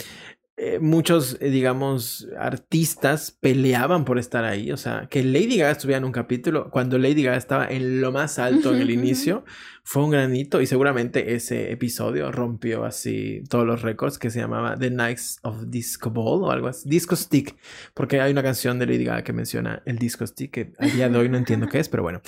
[0.59, 4.71] eh, muchos, eh, digamos, artistas peleaban por estar ahí.
[4.71, 8.11] O sea, que Lady Gaga estuviera en un capítulo cuando Lady Gaga estaba en lo
[8.11, 9.45] más alto en el inicio,
[9.83, 14.75] fue un granito y seguramente ese episodio rompió así todos los récords que se llamaba
[14.75, 16.89] The Nights of Disco Ball o algo así.
[16.89, 17.55] Disco Stick,
[17.93, 21.07] porque hay una canción de Lady Gaga que menciona el Disco Stick que a día
[21.07, 22.21] de hoy no entiendo qué es, pero bueno.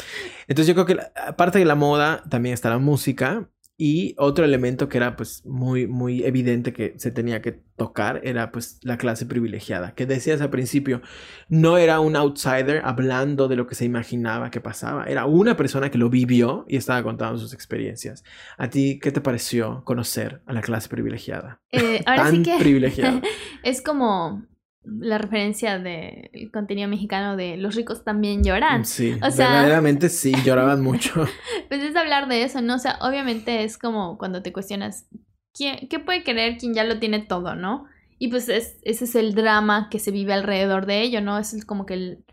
[0.47, 3.49] Entonces yo creo que aparte de la moda también está la música
[3.81, 8.51] Y otro elemento que era pues muy, muy evidente que se tenía que tocar era
[8.51, 11.01] pues la clase privilegiada, que decías al principio,
[11.47, 15.89] no era un outsider hablando de lo que se imaginaba que pasaba, era una persona
[15.89, 18.25] que lo vivió y estaba contando sus experiencias.
[18.57, 21.61] ¿A ti qué te pareció conocer a la clase privilegiada?
[21.71, 23.21] Eh, ahora Tan sí que privilegiada.
[23.63, 24.43] es como
[24.83, 28.85] la referencia del contenido mexicano de los ricos también lloran.
[28.85, 31.25] Sí, O sea- verdaderamente sí, lloraban mucho.
[31.67, 32.75] Pues es hablar de eso, ¿no?
[32.75, 35.07] O sea, obviamente es como cuando te cuestionas,
[35.53, 37.85] ¿quién, ¿qué puede querer quien ya lo tiene todo, ¿no?
[38.17, 41.37] Y pues es, ese es el drama que se vive alrededor de ello, ¿no?
[41.37, 42.25] Es como que el-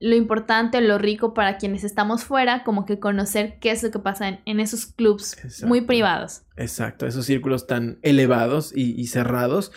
[0.00, 3.98] lo importante, lo rico para quienes estamos fuera, como que conocer qué es lo que
[3.98, 6.42] pasa en, en esos clubs muy privados.
[6.56, 9.72] Exacto, esos círculos tan elevados y, y cerrados.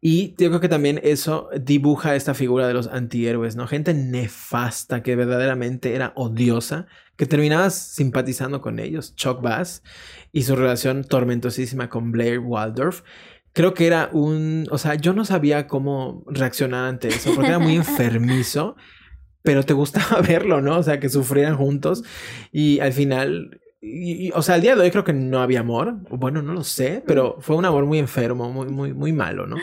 [0.00, 3.66] Y yo creo que también eso dibuja esta figura de los antihéroes, ¿no?
[3.66, 9.16] Gente nefasta que verdaderamente era odiosa, que terminabas simpatizando con ellos.
[9.16, 9.82] Chuck Bass
[10.30, 13.02] y su relación tormentosísima con Blair Waldorf.
[13.52, 17.58] Creo que era un, o sea, yo no sabía cómo reaccionar ante eso, porque era
[17.58, 18.76] muy enfermizo,
[19.44, 20.78] pero te gustaba verlo, ¿no?
[20.78, 22.02] O sea, que sufrieran juntos
[22.50, 25.60] y al final y- y, o sea, al día de hoy creo que no había
[25.60, 25.96] amor.
[26.08, 29.56] Bueno, no lo sé, pero fue un amor muy enfermo, muy, muy, muy malo, ¿no?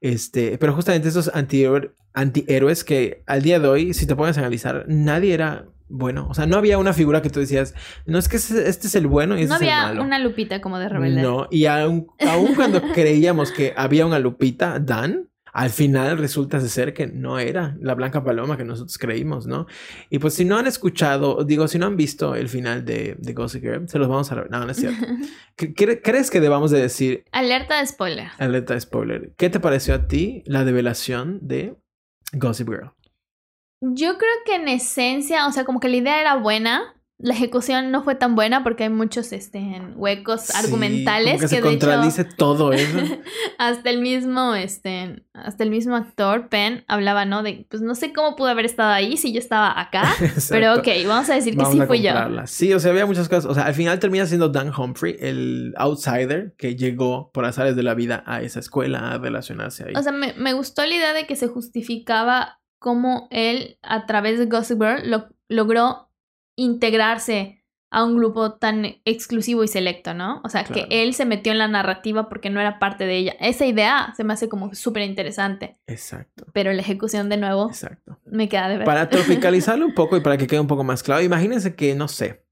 [0.00, 4.40] Este, pero justamente esos antihéroe- antihéroes que al día de hoy, si te pones a
[4.40, 6.26] analizar, nadie era bueno.
[6.30, 7.74] O sea, no había una figura que tú decías,
[8.06, 10.02] no es que este es el bueno y este No es el había malo.
[10.02, 11.20] una lupita como de rebelde.
[11.22, 16.92] No, y aun, aun cuando creíamos que había una Lupita, Dan, al final resulta ser
[16.92, 19.66] que no era la Blanca Paloma que nosotros creímos, ¿no?
[20.10, 23.32] Y pues si no han escuchado, digo, si no han visto el final de, de
[23.32, 24.34] Gossip Girl, se los vamos a...
[24.34, 25.06] re- No, no es cierto.
[25.56, 28.28] ¿Cre- cre- ¿Crees que debamos de decir, Alerta de spoiler.
[28.38, 31.74] alerta de spoiler, qué te pareció a ti la develación de
[32.34, 32.90] Gossip Girl?
[33.80, 36.94] Yo creo que en esencia, o sea, como que la idea era buena.
[37.18, 41.48] La ejecución no fue tan buena porque hay muchos este, huecos Sí, argumentales como que,
[41.48, 42.98] se de hecho contradice todo eso.
[43.58, 48.12] hasta el mismo este hasta el mismo actor Penn hablaba no de pues no sé
[48.12, 50.12] cómo pude haber estado ahí si yo estaba acá
[50.50, 52.12] pero ok vamos a decir que sí a fui yo.
[52.46, 53.46] Sí, o sea, había muchas cosas.
[53.50, 57.82] O sea, al final termina siendo Dan Humphrey, el outsider que llegó por azares de
[57.82, 59.94] la vida a esa escuela a relacionarse ahí.
[59.96, 64.38] o sea me, me gustó la idea de que se justificaba cómo él a través
[64.38, 66.05] de Gossip Girl lo- logró
[66.56, 70.40] integrarse a un grupo tan exclusivo y selecto, ¿no?
[70.44, 70.88] O sea, Claro.
[70.88, 73.36] que él se metió en la narrativa porque no era parte de ella.
[73.38, 78.18] Esa idea se me hace como súper interesante, Exacto, pero la ejecución de nuevo exacto.
[78.26, 78.84] me queda de ver.
[78.86, 82.08] Para tropicalizarlo un poco y para que quede un poco más claro, imagínense que, no
[82.08, 82.44] sé,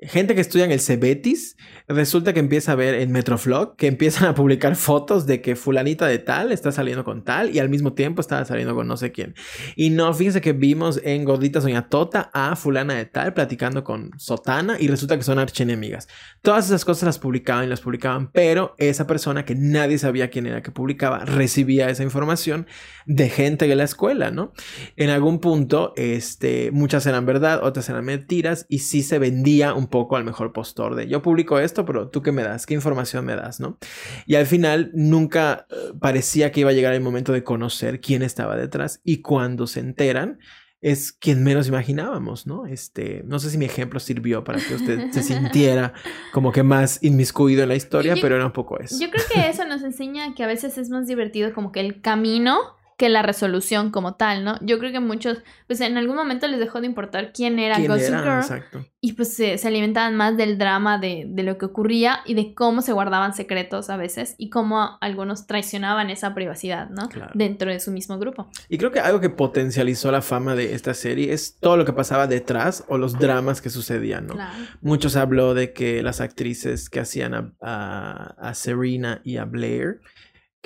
[0.00, 1.56] gente que estudia en el Cebetis,
[1.88, 6.06] resulta que empieza a ver en Metroflog que empiezan a publicar fotos de que fulanita
[6.06, 9.10] de tal está saliendo con tal y al mismo tiempo estaba saliendo con no sé
[9.10, 9.34] quién.
[9.74, 14.10] Y no, fíjense que vimos en Gordita Soña Tota a fulana de tal platicando con
[14.18, 16.08] Sotana y resulta que son archienemigas.
[16.42, 20.46] Todas esas cosas las publicaban y las publicaban, pero esa persona que nadie sabía quién
[20.46, 22.66] era que publicaba recibía esa información
[23.06, 24.52] de gente de la escuela, ¿no?
[24.96, 29.85] En algún punto, este, muchas eran verdad, otras eran mentiras y sí se vendía un
[29.88, 33.24] poco al mejor postor de yo publico esto, pero tú qué me das, qué información
[33.24, 33.78] me das, ¿no?
[34.26, 38.22] Y al final nunca eh, parecía que iba a llegar el momento de conocer quién
[38.22, 40.38] estaba detrás y cuando se enteran
[40.82, 42.66] es quien menos imaginábamos, ¿no?
[42.66, 45.94] Este, no sé si mi ejemplo sirvió para que usted se sintiera
[46.32, 48.96] como que más inmiscuido en la historia, Yo- pero era un poco eso.
[49.00, 52.02] Yo creo que eso nos enseña que a veces es más divertido como que el
[52.02, 54.58] camino que la resolución como tal, ¿no?
[54.62, 57.88] Yo creo que muchos, pues en algún momento les dejó de importar quién era ¿Quién
[57.88, 58.20] Gossip era?
[58.22, 58.86] Girl Exacto.
[59.02, 62.54] y pues se, se alimentaban más del drama de, de lo que ocurría y de
[62.54, 67.10] cómo se guardaban secretos a veces y cómo algunos traicionaban esa privacidad, ¿no?
[67.10, 67.32] Claro.
[67.34, 68.48] Dentro de su mismo grupo.
[68.70, 71.92] Y creo que algo que potencializó la fama de esta serie es todo lo que
[71.92, 74.34] pasaba detrás o los dramas que sucedían, ¿no?
[74.34, 74.56] Claro.
[74.80, 80.00] Muchos habló de que las actrices que hacían a, a- a Serena y a Blair,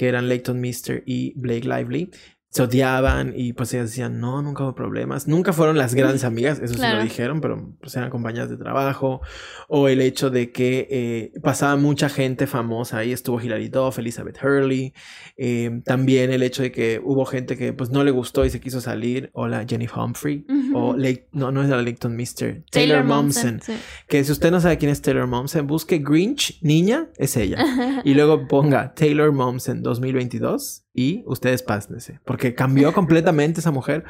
[0.01, 2.11] que eran Leighton Mister y Blake Lively,
[2.53, 5.29] se odiaban y pues ellas decían, no, nunca hubo problemas.
[5.29, 6.99] Nunca fueron las grandes amigas, eso sí Claro.
[6.99, 9.21] lo dijeron, pero pues eran compañeras de trabajo.
[9.69, 14.37] O el hecho de que eh, pasaba mucha gente famosa, ahí estuvo Hilary Duff, Elizabeth
[14.43, 14.93] Hurley.
[15.37, 18.59] Eh, también el hecho de que hubo gente que pues no le gustó y se
[18.61, 19.31] quiso salir.
[19.33, 20.45] Hola, Jenny Humphrey.
[20.75, 22.65] O Lake, no, no es la Leighton Mister.
[22.73, 23.61] Taylor, Momsen.
[23.63, 23.75] sí.
[24.09, 27.59] Que si usted no sabe quién es Taylor Momsen, busque Grinch, niña, es ella.
[28.05, 32.21] Y luego ponga Taylor Momsen 2022 y ustedes pásnese.
[32.25, 34.05] Porque cambió completamente esa mujer.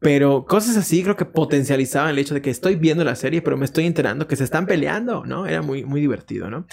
[0.00, 3.56] Pero cosas así creo que potencializaban el hecho de que estoy viendo la serie, pero
[3.56, 5.46] me estoy enterando que se están peleando, ¿no?
[5.46, 6.66] Era muy, muy divertido, ¿no?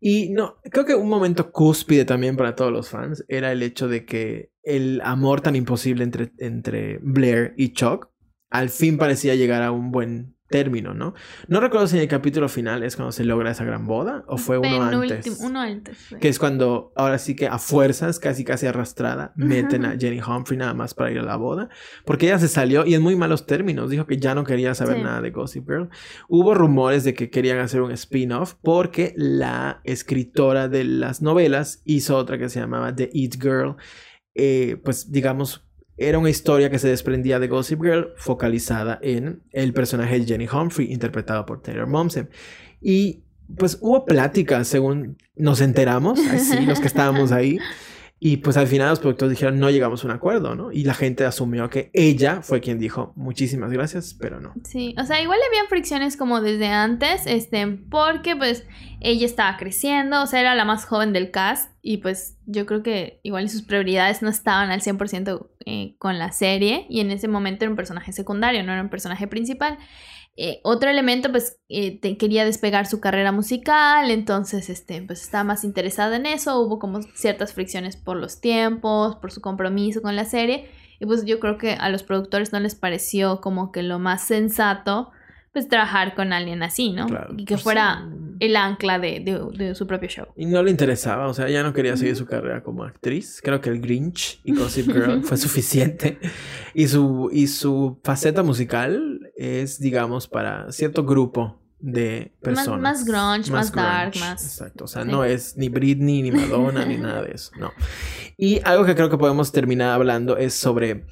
[0.00, 3.88] Y no, creo que un momento cúspide también para todos los fans era el hecho
[3.88, 8.10] de que el amor tan imposible entre, entre Blair y Chuck
[8.50, 11.14] al fin parecía llegar a un buen término, ¿no?
[11.48, 14.36] No recuerdo si en el capítulo final es cuando se logra esa gran boda o
[14.36, 15.40] fue uno antes.
[15.40, 15.96] Uno antes.
[16.20, 20.58] Que es cuando, ahora sí que a fuerzas, casi casi arrastrada, meten a Jenny Humphrey
[20.58, 21.70] nada más para ir a la boda.
[22.04, 23.90] Porque ella se salió y en muy malos términos.
[23.90, 25.88] Dijo que ya no quería saber nada de Gossip Girl.
[26.28, 32.16] Hubo rumores de que querían hacer un spin-off porque la escritora de las novelas hizo
[32.16, 33.76] otra que se llamaba The Eat Girl.
[34.34, 35.64] Eh, pues digamos,
[35.96, 40.48] era una historia que se desprendía de Gossip Girl focalizada en el personaje de Jenny
[40.52, 42.28] Humphrey, interpretado por Taylor Momsen.
[42.80, 43.22] Y
[43.56, 47.58] pues hubo pláticas, según nos enteramos, así los que estábamos ahí,
[48.26, 50.72] y pues al final los productores dijeron, no llegamos a un acuerdo, ¿no?
[50.72, 54.54] Y la gente asumió que ella fue quien dijo, muchísimas gracias, pero no.
[54.64, 58.64] Sí, o sea, igual habían fricciones como desde antes, este, porque pues
[59.00, 62.82] ella estaba creciendo, o sea, era la más joven del cast y pues yo creo
[62.82, 67.28] que igual sus prioridades no estaban al 100% eh, con la serie y en ese
[67.28, 69.78] momento era un personaje secundario, no era un personaje principal.
[70.36, 75.62] Eh, otro elemento, pues, eh, quería despegar su carrera musical, entonces, este, pues, estaba más
[75.62, 80.24] interesada en eso, hubo como ciertas fricciones por los tiempos, por su compromiso con la
[80.24, 84.00] serie, y pues yo creo que a los productores no les pareció como que lo
[84.00, 85.12] más sensato,
[85.54, 87.06] pues, trabajar con alguien así, ¿no?
[87.36, 88.06] y que pues fuera
[88.40, 90.26] el ancla de, su propio show.
[90.36, 93.40] Y no le interesaba, o sea, ya no quería seguir su carrera como actriz.
[93.42, 96.18] Creo que el Grinch y Gossip Girl fue suficiente.
[96.74, 102.80] Y su, y su faceta musical es, digamos, para cierto grupo de personas.
[102.80, 104.42] Más, grunge, más, dark, más.
[104.42, 104.84] Exacto.
[104.84, 107.52] O sea, no es ni Britney, ni Madonna, ni nada de eso.
[107.58, 107.72] No.
[108.36, 111.06] Y algo que creo que podemos terminar hablando es sobre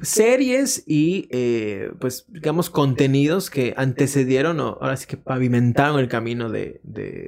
[0.00, 6.48] series y eh, pues digamos contenidos que antecedieron o ahora sí que pavimentaron el camino
[6.48, 6.80] de,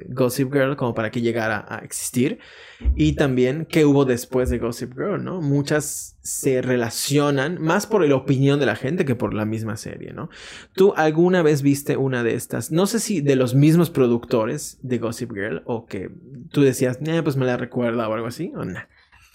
[0.09, 2.39] Gossip Girl como para que llegara a existir
[2.95, 5.41] y también qué hubo después de Gossip Girl, ¿no?
[5.41, 10.13] Muchas se relacionan más por la opinión de la gente que por la misma serie,
[10.13, 10.29] ¿no?
[10.73, 12.71] ¿Tú alguna vez viste una de estas?
[12.71, 16.09] No sé si de los mismos productores de Gossip Girl o que
[16.51, 18.79] tú decías, eh, pues me la recuerda o algo así o no.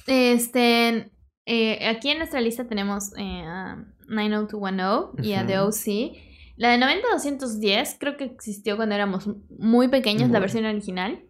[0.07, 1.12] Este,
[1.47, 6.17] eh, aquí en nuestra lista tenemos eh, a 90210 y a The OC.
[6.57, 9.29] La de 90210 creo que existió cuando éramos
[9.59, 11.21] muy pequeños, la versión original.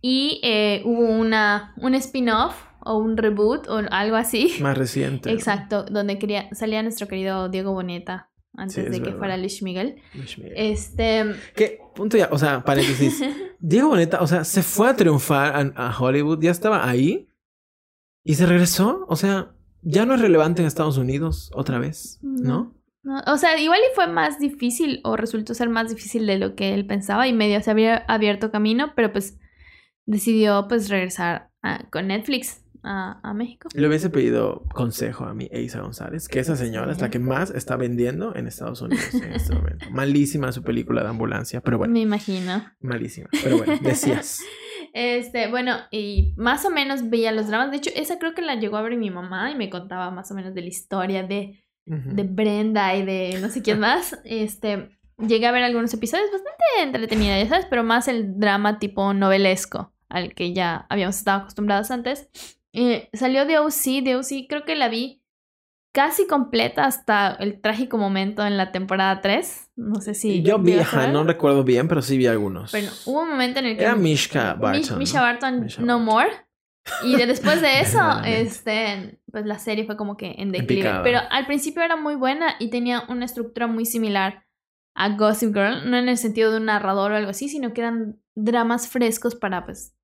[0.00, 4.54] Y eh, hubo una, un spin-off o un reboot o algo así.
[4.60, 5.30] Más reciente.
[5.30, 9.96] Exacto, donde quería, salía nuestro querido Diego Boneta antes de que fuera Luis Miguel.
[10.54, 11.24] Este.
[11.54, 11.78] ¿Qué?
[11.94, 13.22] Punto ya, o sea, paréntesis.
[13.60, 17.28] Diego Boneta, o sea, se fue a triunfar a Hollywood, ya estaba ahí.
[18.26, 19.52] Y se regresó, o sea,
[19.82, 22.74] ya no es relevante en Estados Unidos otra vez, ¿no?
[23.28, 26.74] o sea, igual y fue más difícil o resultó ser más difícil de lo que
[26.74, 29.38] él pensaba y medio se había abierto camino, pero pues
[30.06, 31.52] decidió pues regresar
[31.92, 33.68] con Netflix a, a, México.
[33.74, 37.50] Le hubiese pedido consejo a mi Eisa González, que esa señora es la que más
[37.50, 39.86] está vendiendo en Estados Unidos en este momento.
[39.92, 41.92] Malísima su película de ambulancia, pero bueno.
[41.92, 42.64] Me imagino.
[42.80, 44.40] Malísima, pero bueno, decías.
[44.98, 47.70] Este, bueno, y más o menos veía los dramas.
[47.70, 50.30] De hecho, esa creo que la llegó a ver mi mamá y me contaba más
[50.30, 54.18] o menos de la historia de, de Brenda y de no sé quién más.
[54.24, 54.88] Este,
[55.18, 59.92] llegué a ver algunos episodios bastante entretenidos, ya sabes, pero más el drama tipo novelesco
[60.08, 62.30] al que ya habíamos estado acostumbrados antes.
[62.72, 65.22] Eh, salió de OC, de OC creo que la vi
[65.96, 69.70] casi completa hasta el trágico momento en la temporada 3.
[69.76, 70.42] No sé si.
[70.42, 70.76] Yo vi,
[71.10, 72.70] no recuerdo bien, pero sí vi algunos.
[72.70, 73.82] Bueno, hubo un momento en el que.
[73.82, 74.98] Era Mishka Barton.
[74.98, 76.28] Misha Barton, No More.
[77.02, 81.00] Y después de eso, este, pues la serie fue como que en declive.
[81.02, 84.44] Pero al principio era muy buena y tenía una estructura muy similar
[84.94, 85.90] a Gossip Girl.
[85.90, 89.34] No en el sentido de un narrador o algo así, sino que eran dramas frescos
[89.34, 89.96] para, pues,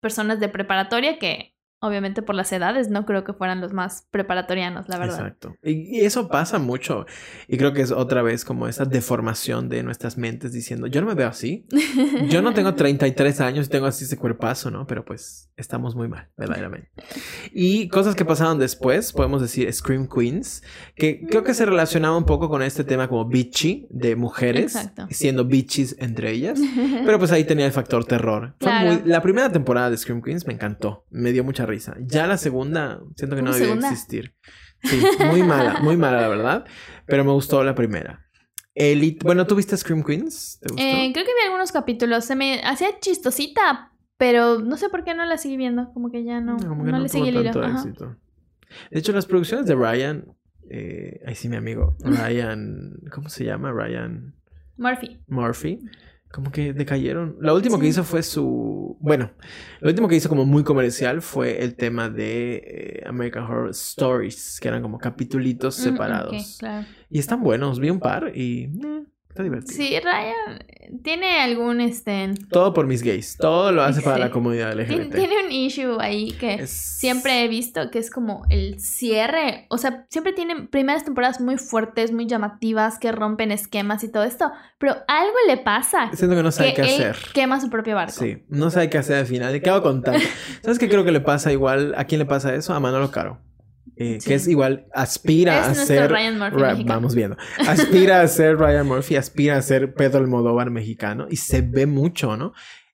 [0.00, 4.88] personas de preparatoria que obviamente por las edades, no creo que fueran los más preparatorianos,
[4.88, 5.20] la verdad.
[5.20, 5.56] Exacto.
[5.62, 7.06] Y, eso pasa mucho.
[7.46, 11.06] Y creo que es otra vez como esa deformación de nuestras mentes diciendo, yo no
[11.06, 11.66] me veo así.
[12.28, 14.86] Yo no tengo 33 años y tengo así ese cuerpazo, ¿no?
[14.86, 16.90] Pero pues estamos muy mal, verdaderamente.
[17.52, 20.62] Y cosas que pasaron después, podemos decir Scream Queens,
[20.94, 25.44] que creo que se relacionaba un poco con este tema como bitchy de mujeres, siendo
[25.44, 26.58] bitches entre ellas.
[27.04, 28.54] Pero pues ahí tenía el factor terror.
[28.60, 31.96] la primera temporada de Scream Queens me encantó, me dio mucha risa.
[32.00, 34.34] Ya la segunda, siento que no debía existir.
[34.82, 36.64] Sí, muy mala, muy mala, la verdad.
[37.06, 38.26] Pero me gustó la primera.
[38.74, 40.60] Elite, bueno, ¿tú viste Scream Queens?
[40.76, 42.24] Eh, creo que vi algunos capítulos.
[42.24, 45.92] Se me hacía chistosita, pero no sé por qué no la seguí viendo.
[45.92, 47.52] Como que ya no, no, le seguí el hilo.
[47.52, 50.26] De hecho, las producciones de Ryan,
[50.70, 53.72] eh, ahí sí, mi amigo, Ryan, ¿cómo se llama?
[53.72, 54.34] Ryan
[54.76, 55.18] Murphy.
[55.26, 55.80] Murphy.
[56.32, 57.36] Como que decayeron.
[57.40, 58.96] Lo último que hizo fue su.
[59.00, 59.30] Bueno,
[59.80, 64.58] lo último que hizo como muy comercial fue el tema de eh, American Horror Stories,
[64.60, 66.54] que eran como capitulitos Mm, separados.
[66.54, 66.86] ok, claro.
[67.10, 68.64] Y están buenos, vi un par y.
[68.64, 69.04] eh,
[69.38, 69.76] está divertido.
[69.76, 72.30] Sí, Ryan tiene algún este.
[72.50, 73.36] Todo por mis gays.
[73.36, 75.14] Todo lo hace para la comunidad Tiene, LGBT.
[75.14, 79.66] tiene un issue ahí que Es- siempre he visto que es como el cierre.
[79.70, 84.24] O sea, siempre tienen primeras temporadas muy fuertes, muy llamativas, que rompen esquemas y todo
[84.24, 84.50] esto.
[84.78, 86.10] Pero algo le pasa.
[86.14, 87.16] Siento que no sabe que qué él hacer.
[87.32, 88.12] quema su propio barco.
[88.12, 89.54] Sí, no sabe qué hacer al final.
[89.54, 90.20] ¿Y qué hago con tal?
[90.62, 91.94] ¿Sabes qué creo que le pasa igual?
[91.96, 92.74] ¿A quién le pasa eso?
[92.74, 93.38] A Manolo Caro.
[93.96, 94.28] Eh, Sí.
[94.28, 96.10] Que es igual, aspira Es a ser.
[96.10, 97.36] Ryan Murphy Ra- vamos viendo.
[97.68, 102.36] Aspira a ser Ryan Murphy, aspira a ser Pedro Almodóvar mexicano y se ve mucho,
[102.36, 102.52] ¿no?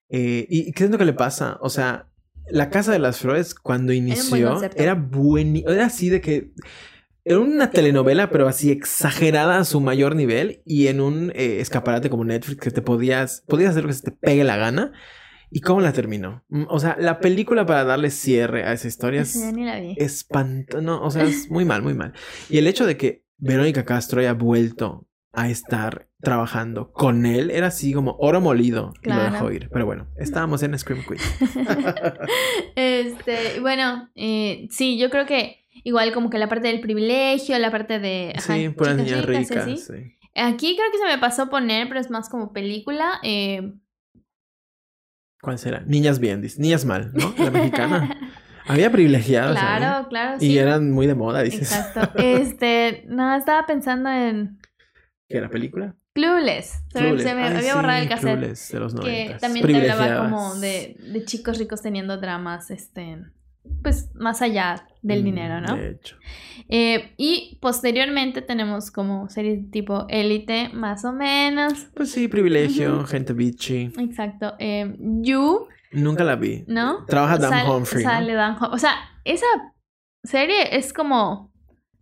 [0.09, 1.59] Eh, y ¿qué siento que le pasa?
[1.61, 2.09] O sea,
[2.49, 5.71] La Casa de las Flores cuando buen inició era buenísimo.
[5.73, 6.53] Era así de que.
[7.27, 12.11] Era una telenovela, pero así exagerada a su mayor nivel y en un eh, escaparate
[12.11, 14.93] como Netflix que te podías, podías hacer lo que se te pegue la gana.
[15.57, 16.45] ¿Y cómo la terminó?
[16.49, 19.37] Mm, O sea, la película para darle cierre a esa historia es
[19.97, 22.13] espanto, no, o sea, es muy mal, muy mal.
[22.51, 27.69] Y el hecho de que Verónica Castro haya vuelto a estar trabajando con él era
[27.69, 29.33] así como oro molido y lo Claro.
[29.33, 29.69] dejó ir.
[29.73, 31.21] Pero bueno, estábamos en Scream Queen.
[32.77, 37.71] este, bueno, eh, sí, yo creo que igual como que la parte del privilegio, la
[37.71, 38.33] parte de...
[38.37, 38.69] ajá, Sí,
[39.23, 39.57] ricas.
[39.57, 39.77] así.
[39.77, 39.93] sí.
[40.37, 43.21] Aquí creo que se me pasó poner, pero es más como película.
[43.23, 43.73] eh,
[45.45, 45.83] ¿Cuál será?
[45.87, 46.61] Niñas bien, dice.
[46.61, 47.35] Niñas mal, ¿no?
[47.39, 48.17] La mexicana.
[48.67, 49.57] Había privilegiadas.
[49.59, 49.77] ahí.
[49.79, 51.71] claro, claro, Y eran muy de moda, dices.
[51.71, 52.19] Exacto.
[52.19, 54.59] Este, no, estaba pensando en
[55.29, 55.95] ¿Qué era película?
[56.15, 56.83] Clueless.
[56.93, 57.23] Clueless.
[57.25, 58.39] se me Ay, había sí, borrado el cassette.
[58.39, 59.39] Clueless de los Que 90.
[59.39, 63.19] también te hablaba como de, de chicos ricos teniendo dramas, este,
[63.83, 65.77] pues más allá del Mm, dinero, ¿no?
[65.77, 66.17] De hecho.
[66.69, 71.87] Eh, y posteriormente tenemos como series tipo Élite, más o menos.
[71.95, 73.93] Pues sí, privilegio, gente bitchy.
[73.99, 74.55] Exacto.
[74.59, 76.65] Eh, you, Nunca la vi.
[76.67, 77.05] ¿no?
[77.07, 78.03] Trabaja Dan Humphrey.
[78.05, 78.11] ¿no?
[78.11, 78.95] Sale Dan Hum- O sea,
[79.25, 79.47] esa
[80.25, 81.53] serie es como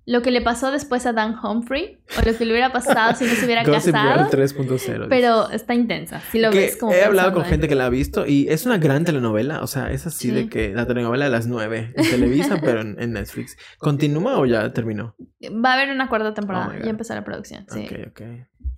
[0.05, 3.25] lo que le pasó después a Dan Humphrey o lo que le hubiera pasado si
[3.25, 4.29] no se hubiera casado.
[4.29, 5.07] Girl 3.0.
[5.09, 6.21] Pero está intensa.
[6.33, 8.49] Si lo que ves como he hablado con en- gente que la ha visto y
[8.49, 9.63] es una gran telenovela.
[9.63, 10.35] O sea, es así Sí.
[10.35, 13.57] de que la telenovela de las nueve en Televisa, pero en, en Netflix.
[13.79, 15.15] ¿Continúa o ya terminó?
[15.45, 16.75] Va a haber una cuarta temporada.
[16.77, 17.65] Oh ya empezó la producción.
[17.69, 18.21] Sí, Ok, ok.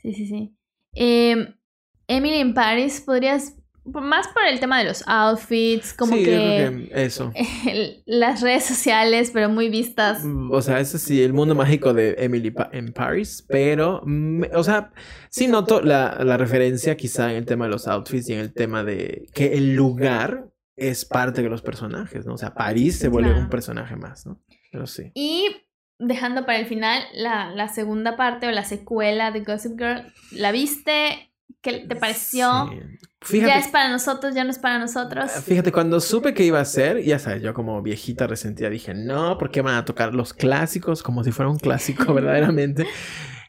[0.02, 0.26] sí, sí.
[0.26, 0.56] sí.
[0.94, 1.54] Eh,
[2.06, 3.56] Emily in Paris, podrías.
[3.86, 7.32] Más por el tema de los outfits, como sí, yo que, creo que eso.
[7.68, 10.24] el- las redes sociales, pero muy vistas.
[10.24, 14.02] Mm, O sea, ese sí, el mundo mágico de Emily Pa- en Paris, pero,
[14.54, 14.90] o sea,
[15.28, 18.54] sí noto la, la referencia quizá en el tema de los outfits y en el
[18.54, 22.34] tema de que el lugar es parte de los personajes, ¿no?
[22.34, 23.44] O sea, París se vuelve Claro.
[23.44, 24.40] un personaje más, ¿no?
[24.72, 25.12] Pero sí.
[25.14, 25.46] Y
[25.98, 30.50] dejando para el final la, la segunda parte o la secuela de Gossip Girl, ¿la
[30.52, 31.30] viste?
[31.62, 32.68] ¿Qué te pareció?
[32.70, 32.78] Sí.
[33.24, 34.34] ¿Ya Fíjate, es para nosotros?
[34.34, 35.30] ¿Ya no es para nosotros?
[35.30, 39.38] Fíjate, cuando supe que iba a ser, ya sabes, yo como viejita resentida dije, no,
[39.38, 42.86] porque van a tocar los clásicos como si fuera un clásico verdaderamente.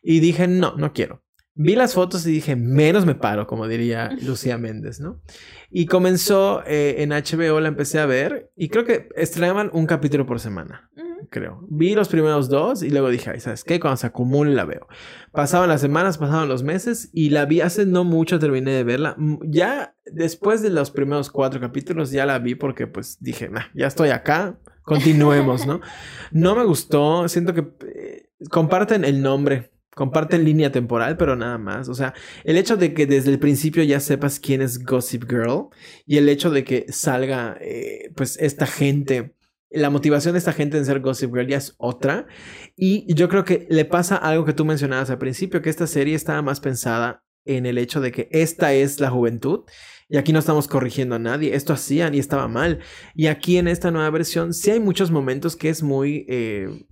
[0.02, 1.24] Y dije, no, no quiero.
[1.58, 5.22] Vi las fotos y dije, menos me paro, como diría Lucía Méndez, ¿no?
[5.70, 10.26] Y comenzó eh, en HBO, la empecé a ver y creo que estrenaban un capítulo
[10.26, 10.90] por semana.
[11.30, 11.66] Creo.
[11.70, 13.80] Vi los primeros dos y luego dije, ay, ¿sabes qué?
[13.80, 14.88] Cuando se acumule la veo.
[15.32, 19.16] Pasaban las semanas, pasaban los meses y la vi hace no mucho, terminé de verla.
[19.44, 23.88] Ya después de los primeros cuatro capítulos ya la vi porque pues dije, "Nah, ya
[23.88, 25.82] estoy acá, continuemos, ¿no?
[26.32, 31.90] No me gustó, siento que eh, comparten el nombre, comparten línea temporal, pero nada más.
[31.90, 32.14] O sea,
[32.44, 35.70] el hecho de que desde el principio ya sepas quién es Gossip Girl
[36.06, 39.35] y el hecho de que salga eh, pues esta gente.
[39.76, 42.28] La motivación de esta gente en ser Gossip Girl ya es otra.
[42.76, 46.16] Y yo creo que le pasa algo que tú mencionabas al principio, que esta serie
[46.16, 49.66] estaba más pensada en el hecho de que esta es la juventud.
[50.08, 51.56] Y aquí no estamos corrigiendo a nadie.
[51.56, 52.80] Esto hacían y estaba mal.
[53.14, 56.26] Y aquí en esta nueva versión sí hay muchos momentos que es muy...
[56.30, 56.86] eh,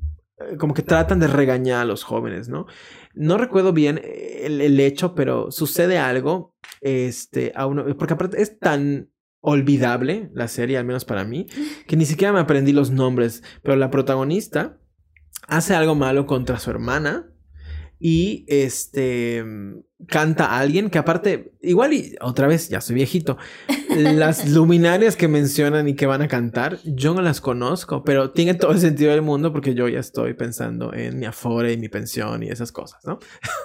[0.60, 2.66] como que tratan de regañar a los jóvenes, ¿no?
[3.14, 6.54] No recuerdo bien el, el hecho, pero sucede algo.
[6.82, 9.13] Este, a uno, porque aparte es tan
[9.46, 11.48] olvidable la serie, al menos para mí,
[11.86, 13.44] que ni siquiera me aprendí los nombres.
[13.62, 14.80] Pero la protagonista
[15.48, 17.30] hace algo malo contra su hermana
[18.00, 19.44] y este
[20.08, 23.38] canta alguien que aparte, igual y otra vez, ya soy viejito,
[23.96, 28.54] las luminarias que mencionan y que van a cantar, yo no las conozco, pero tiene
[28.54, 31.90] todo el sentido del mundo porque yo ya estoy pensando en mi afore y mi
[31.90, 33.20] pensión y esas cosas, ¿no?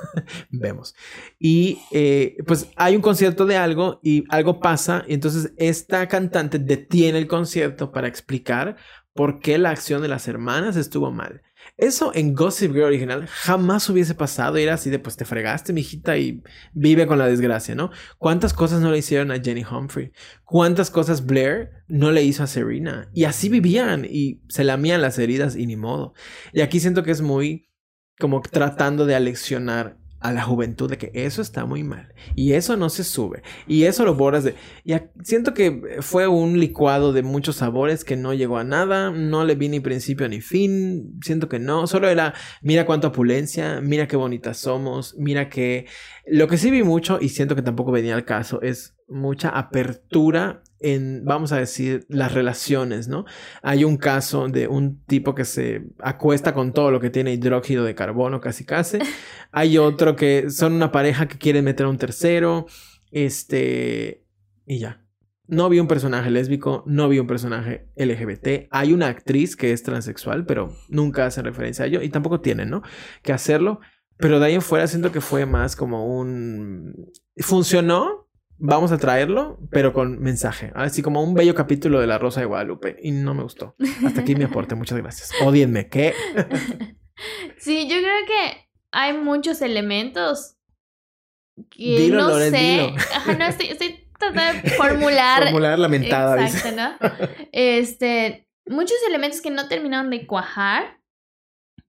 [0.51, 0.95] Vemos.
[1.39, 6.59] Y eh, pues hay un concierto de algo y algo pasa y entonces esta cantante
[6.59, 8.77] detiene el concierto para explicar
[9.15, 11.43] por qué la acción de las hermanas estuvo mal.
[11.79, 14.57] Eso en Gossip Girl original jamás hubiese pasado.
[14.57, 16.43] Era así de, pues te fregaste, mijita, y
[16.75, 17.93] vive con la desgracia, ¿no?
[18.19, 20.11] ¿Cuántas cosas no le hicieron a Jenny Humphrey?
[20.45, 23.09] ¿Cuántas cosas Blair no le hizo a Serena?
[23.15, 26.15] Y así vivían y se lamían las heridas y ni modo.
[26.53, 27.69] Y aquí siento que es muy
[28.19, 32.77] como tratando de aleccionar a la juventud de que eso está muy mal y eso
[32.77, 34.55] no se sube y eso lo borras de
[35.23, 39.55] siento que fue un licuado de muchos sabores que no llegó a nada no le
[39.55, 44.17] vi ni principio ni fin siento que no solo era mira cuánta opulencia mira qué
[44.17, 45.87] bonitas somos mira que
[46.27, 50.63] lo que sí vi mucho y siento que tampoco venía al caso es mucha apertura
[50.81, 53.25] en, vamos a decir, las relaciones, ¿no?
[53.63, 57.85] Hay un caso de un tipo que se acuesta con todo lo que tiene hidróxido
[57.85, 58.99] de carbono, casi casi.
[59.53, 62.67] Hay otro que son una pareja que quiere meter a un tercero,
[63.11, 64.25] este,
[64.67, 65.05] y ya.
[65.47, 68.69] No vi un personaje lésbico, no vi un personaje LGBT.
[68.71, 72.69] Hay una actriz que es transexual, pero nunca hace referencia a ello y tampoco tienen,
[72.69, 72.83] ¿no?
[73.23, 73.81] Que hacerlo.
[74.19, 76.93] Pero de ahí en fuera siento que fue más como un...
[77.39, 78.28] Funcionó,
[78.59, 80.73] vamos a traerlo, pero con mensaje.
[80.75, 82.97] Así como un bello capítulo de La Rosa de Guadalupe.
[83.03, 83.77] Y no me gustó.
[84.05, 84.75] Hasta aquí mi aporte.
[84.75, 85.33] Muchas gracias.
[85.43, 85.89] Odienme.
[85.89, 86.15] ¿Qué?
[87.59, 90.57] sí, yo creo que hay muchos elementos
[91.71, 92.95] que no sé.
[93.15, 95.43] Ajá, no, estoy, estoy tratando de formular.
[95.45, 96.45] formular lamentada.
[96.45, 96.97] Exacto, ¿no?
[97.53, 100.99] Este, muchos elementos que no terminaron de cuajar.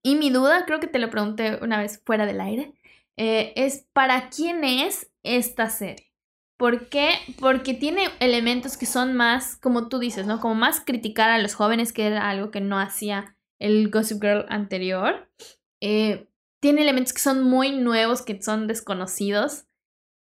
[0.02, 2.74] Y mi duda, creo que te lo pregunté una vez fuera del aire,
[3.18, 6.09] eh, es ¿para quién es esta serie?
[6.60, 7.12] ¿Por qué?
[7.39, 10.41] Porque tiene elementos que son más, como tú dices, ¿no?
[10.41, 14.45] Como más criticar a los jóvenes, que era algo que no hacía el Gossip Girl
[14.49, 15.32] anterior.
[15.80, 16.28] Eh,
[16.60, 19.68] tiene elementos que son muy nuevos, que son desconocidos.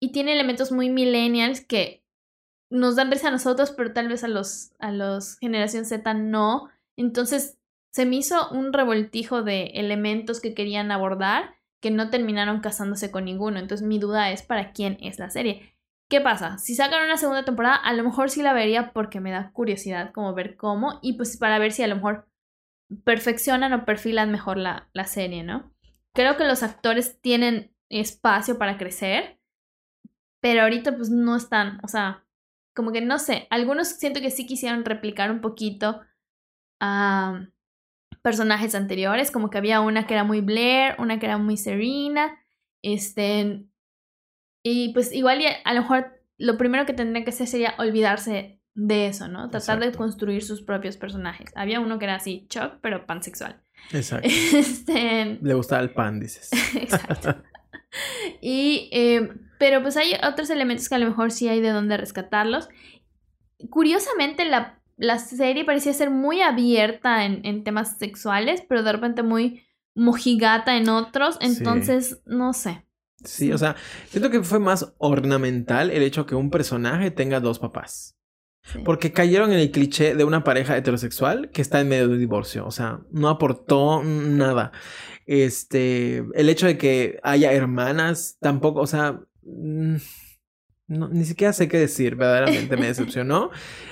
[0.03, 2.05] Y tiene elementos muy millennials que
[2.71, 6.69] nos dan risa a nosotros, pero tal vez a los, a los generación Z no.
[6.97, 7.57] Entonces
[7.93, 13.27] se me hizo un revoltijo de elementos que querían abordar que no terminaron casándose con
[13.27, 13.61] ninguno.
[13.61, 15.76] Entonces mi duda es para quién es la serie.
[16.09, 16.59] ¿Qué pasa?
[16.59, 20.13] Si sacan una segunda temporada, a lo mejor sí la vería porque me da curiosidad
[20.13, 22.29] como ver cómo y pues para ver si a lo mejor
[23.05, 25.75] perfeccionan o perfilan mejor la, la serie, ¿no?
[26.15, 29.41] Creo que los actores tienen espacio para crecer,
[30.41, 32.25] pero ahorita pues no están, o sea,
[32.75, 36.01] como que no sé, algunos siento que sí quisieron replicar un poquito
[36.81, 37.47] a
[38.23, 42.39] personajes anteriores, como que había una que era muy Blair, una que era muy Serena,
[42.83, 43.67] este,
[44.69, 49.07] y pues igual a lo mejor lo primero que tendría que hacer sería olvidarse de
[49.07, 49.49] eso, ¿no?
[49.49, 51.53] Tratar de construir sus propios personajes.
[51.55, 53.63] Había uno que era así, Chuck, pero pansexual.
[53.93, 54.29] Exacto.
[54.55, 55.39] Este...
[55.41, 56.51] Le gustaba el pan, dices.
[56.75, 57.37] Exacto.
[58.41, 61.97] Y, eh, pero pues hay otros elementos que a lo mejor sí hay de dónde
[61.97, 62.69] rescatarlos.
[63.71, 69.23] Curiosamente, la, la serie parecía ser muy abierta en, en, temas sexuales, pero de repente
[69.23, 69.65] muy
[69.95, 71.39] mojigata en otros.
[71.41, 72.86] Entonces, no sé.
[73.27, 73.77] Sí, o sea,
[74.09, 78.17] siento que fue más ornamental el hecho que un personaje tenga dos papás.
[78.85, 82.19] Porque cayeron en el cliché de una pareja heterosexual que está en medio de un
[82.19, 82.67] divorcio.
[82.67, 84.73] O sea, no aportó nada.
[85.25, 89.97] Este, el hecho de que haya hermanas, tampoco, o sea, mm,
[90.89, 93.51] ni siquiera sé qué decir, verdaderamente me decepcionó.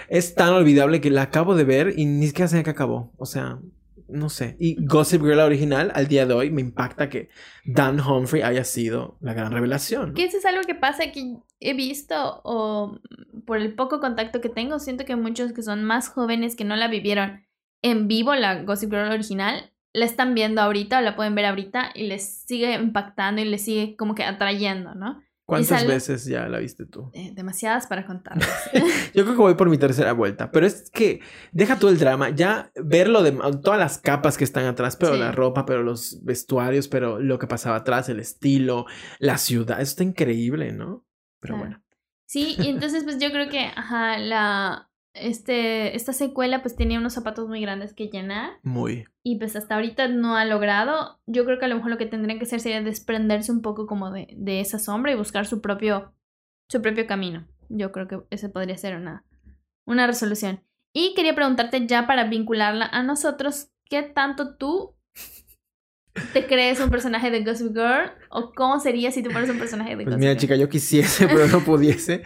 [0.08, 3.12] es tan olvidable que la acabo de ver y ni siquiera sé qué acabó.
[3.16, 3.60] O sea,
[4.08, 4.56] no sé.
[4.58, 7.28] Y Gossip Girl original, al día de hoy, me impacta que
[7.64, 10.14] Dan Humphrey haya sido la gran revelación.
[10.14, 12.98] Que eso es algo que pasa que he visto o
[13.46, 16.76] por el poco contacto que tengo, siento que muchos que son más jóvenes que no
[16.76, 17.44] la vivieron
[17.82, 21.92] en vivo, la Gossip Girl original, la están viendo ahorita o la pueden ver ahorita
[21.94, 25.22] y les sigue impactando y les sigue como que atrayendo, ¿no?
[25.46, 27.10] ¿Cuántas veces ya la viste tú?
[27.12, 28.38] Eh, demasiadas para contar.
[29.14, 31.20] Yo creo que voy por mi tercera vuelta, pero es que
[31.52, 33.32] deja todo el drama, ya verlo de
[33.62, 37.46] todas las capas que están atrás, pero la ropa, pero los vestuarios, pero lo que
[37.46, 38.86] pasaba atrás, el estilo,
[39.18, 41.04] la ciudad, eso está increíble, ¿no?
[41.40, 41.82] Pero bueno.
[42.24, 47.14] Sí, y entonces pues yo creo que, ajá, la, este, esta secuela pues tenía unos
[47.14, 48.58] zapatos muy grandes que llenar.
[48.62, 49.06] Muy.
[49.22, 51.20] Y pues hasta ahorita no ha logrado.
[51.26, 53.86] Yo creo que a lo mejor lo que tendrían que hacer sería desprenderse un poco
[53.86, 56.12] como de, de esa sombra y buscar su propio,
[56.68, 57.46] su propio camino.
[57.68, 59.24] Yo creo que ese podría ser una,
[59.86, 60.62] una resolución.
[60.92, 64.94] Y quería preguntarte ya para vincularla a nosotros, ¿qué tanto tú
[66.32, 68.12] te crees un personaje de Gossip Girl?
[68.30, 70.40] ¿O cómo sería si tú fueras un personaje de pues Gossip mira, Girl?
[70.40, 72.22] chica, yo quisiese, pero no pudiese.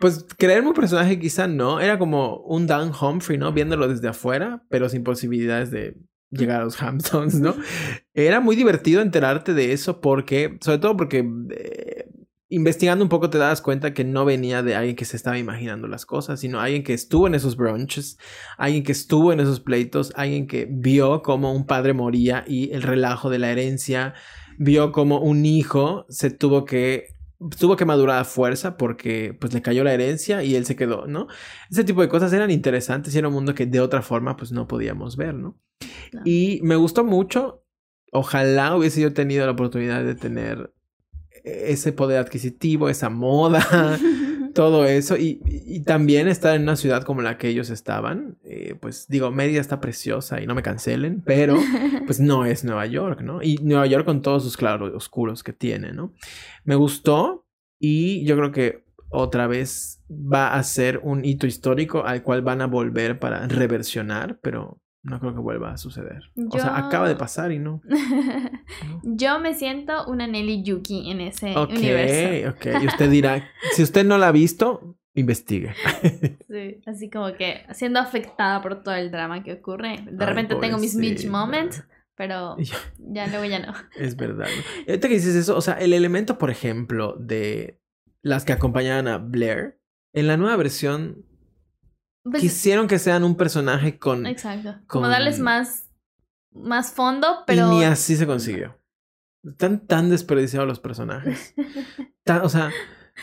[0.00, 1.80] Pues creerme un personaje quizá no.
[1.80, 3.52] Era como un Dan Humphrey, ¿no?
[3.52, 5.96] Viéndolo desde afuera, pero sin posibilidades de
[6.30, 7.54] llegar a los Hamptons, ¿no?
[8.14, 11.28] Era muy divertido enterarte de eso porque, sobre todo porque...
[11.50, 12.08] Eh,
[12.50, 15.86] investigando un poco te das cuenta que no venía de alguien que se estaba imaginando
[15.86, 18.18] las cosas, sino alguien que estuvo en esos brunches,
[18.56, 22.82] alguien que estuvo en esos pleitos, alguien que vio cómo un padre moría y el
[22.82, 24.14] relajo de la herencia,
[24.58, 27.14] vio cómo un hijo se tuvo que
[27.56, 31.06] tuvo que madurar a fuerza porque pues le cayó la herencia y él se quedó,
[31.06, 31.28] ¿no?
[31.70, 34.50] Ese tipo de cosas eran interesantes y era un mundo que de otra forma pues
[34.50, 35.56] no podíamos ver, ¿no?
[36.24, 37.62] Y me gustó mucho.
[38.10, 40.72] Ojalá hubiese yo tenido la oportunidad de tener
[41.66, 43.98] ese poder adquisitivo, esa moda,
[44.54, 45.16] todo eso.
[45.16, 45.40] Y,
[45.86, 48.38] también estar en una ciudad como la que ellos estaban.
[48.44, 51.56] Eh, pues digo, Mérida está preciosa y no me cancelen, pero
[52.06, 53.42] pues no es Nueva York, ¿no?
[53.42, 56.12] Y Nueva York con todos sus claros oscuros que tiene, ¿no?
[56.64, 57.46] Me gustó
[57.78, 62.60] y yo creo que otra vez va a ser un hito histórico al cual van
[62.60, 66.30] a volver para reversionar, pero no creo que vuelva a suceder.
[66.50, 67.80] O sea, acaba de pasar y no.
[69.02, 72.50] Yo me siento una Nelly Yuki en ese universo.
[72.50, 72.82] Ok, ok.
[72.82, 75.74] Y usted dirá, si usted no la ha visto, investigue.
[76.48, 80.04] sí, así como que siendo afectada por todo el drama que ocurre.
[80.10, 81.84] De repente tengo mis Mitch moments.
[82.14, 82.56] Pero
[82.98, 83.72] ya luego ya no.
[83.96, 84.48] Es verdad.
[84.88, 87.80] Ahorita que dices eso, o sea, el elemento, por ejemplo, de
[88.22, 89.78] las que acompañaban a Blair,
[90.12, 91.24] en la nueva versión
[92.30, 94.26] pues Quisieron que sean un personaje con.
[94.26, 94.76] Exacto.
[94.86, 95.88] Como darles más.
[96.52, 97.72] Más fondo, pero.
[97.72, 98.78] Y ni así se consiguió.
[99.44, 101.54] Están tan desperdiciados los personajes.
[102.42, 102.70] o sea.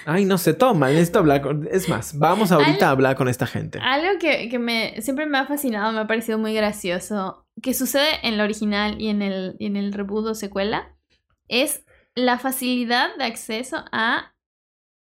[0.05, 1.69] Ay, no sé, toma, necesito hablar con...
[1.71, 3.79] Es más, vamos ahorita a hablar con esta gente.
[3.81, 8.19] Algo que, que, me, siempre me ha fascinado, me ha parecido muy gracioso, que sucede
[8.23, 10.93] en el original y en el, y en el reboot o secuela,
[11.47, 14.33] es la facilidad de acceso a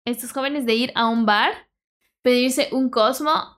[0.05, 1.53] estos jóvenes de ir a un bar,
[2.23, 3.56] pedirse un Cosmo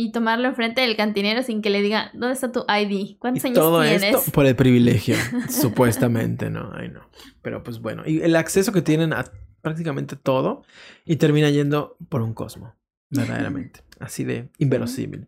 [0.00, 3.18] y tomarlo enfrente del cantinero sin que le diga, ¿dónde está tu ID?
[3.18, 4.02] ¿Cuántos años todo tienes?
[4.02, 5.14] Esto por el privilegio,
[5.50, 6.72] supuestamente, ¿no?
[6.72, 7.02] Ay, no.
[7.42, 9.26] Pero pues bueno, y el acceso que tienen a
[9.60, 10.62] prácticamente todo
[11.04, 12.74] y termina yendo por un cosmo,
[13.10, 13.82] verdaderamente.
[13.98, 15.26] Así de inverosímil.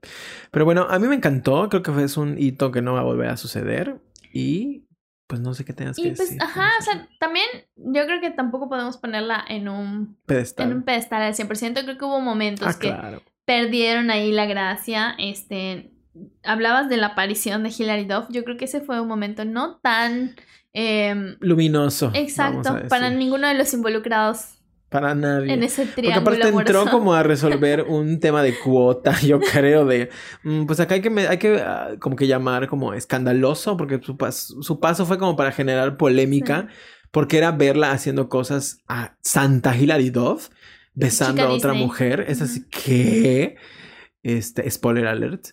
[0.50, 3.04] Pero bueno, a mí me encantó, creo que es un hito que no va a
[3.04, 4.00] volver a suceder
[4.32, 4.86] y
[5.26, 6.42] pues no sé qué tengas que pues, decir.
[6.42, 7.44] Ajá, o sea, también
[7.76, 10.70] yo creo que tampoco podemos ponerla en un pedestal.
[10.70, 11.84] En un pedestal al 100%.
[11.84, 15.14] Creo que hubo momentos ah, que claro perdieron ahí la gracia.
[15.18, 15.92] Este,
[16.42, 18.26] hablabas de la aparición de Hilary Duff.
[18.30, 20.36] Yo creo que ese fue un momento no tan
[20.72, 22.10] em, luminoso.
[22.14, 24.58] Exacto, para ninguno de los involucrados.
[24.88, 25.54] Para nadie.
[25.54, 26.24] En ese triángulo.
[26.24, 30.10] Porque aparte entró como a resolver un tema de cuota, yo creo, de.
[30.42, 34.16] Mm, pues acá hay que, hay que ah, como que llamar como escandaloso, porque su,
[34.60, 36.68] su paso fue como para generar polémica,
[37.10, 40.50] porque era verla haciendo cosas a Santa Hilary Duff
[40.94, 42.24] besando a otra mujer.
[42.28, 43.56] Es así que.
[44.22, 45.48] Este, spoiler alert.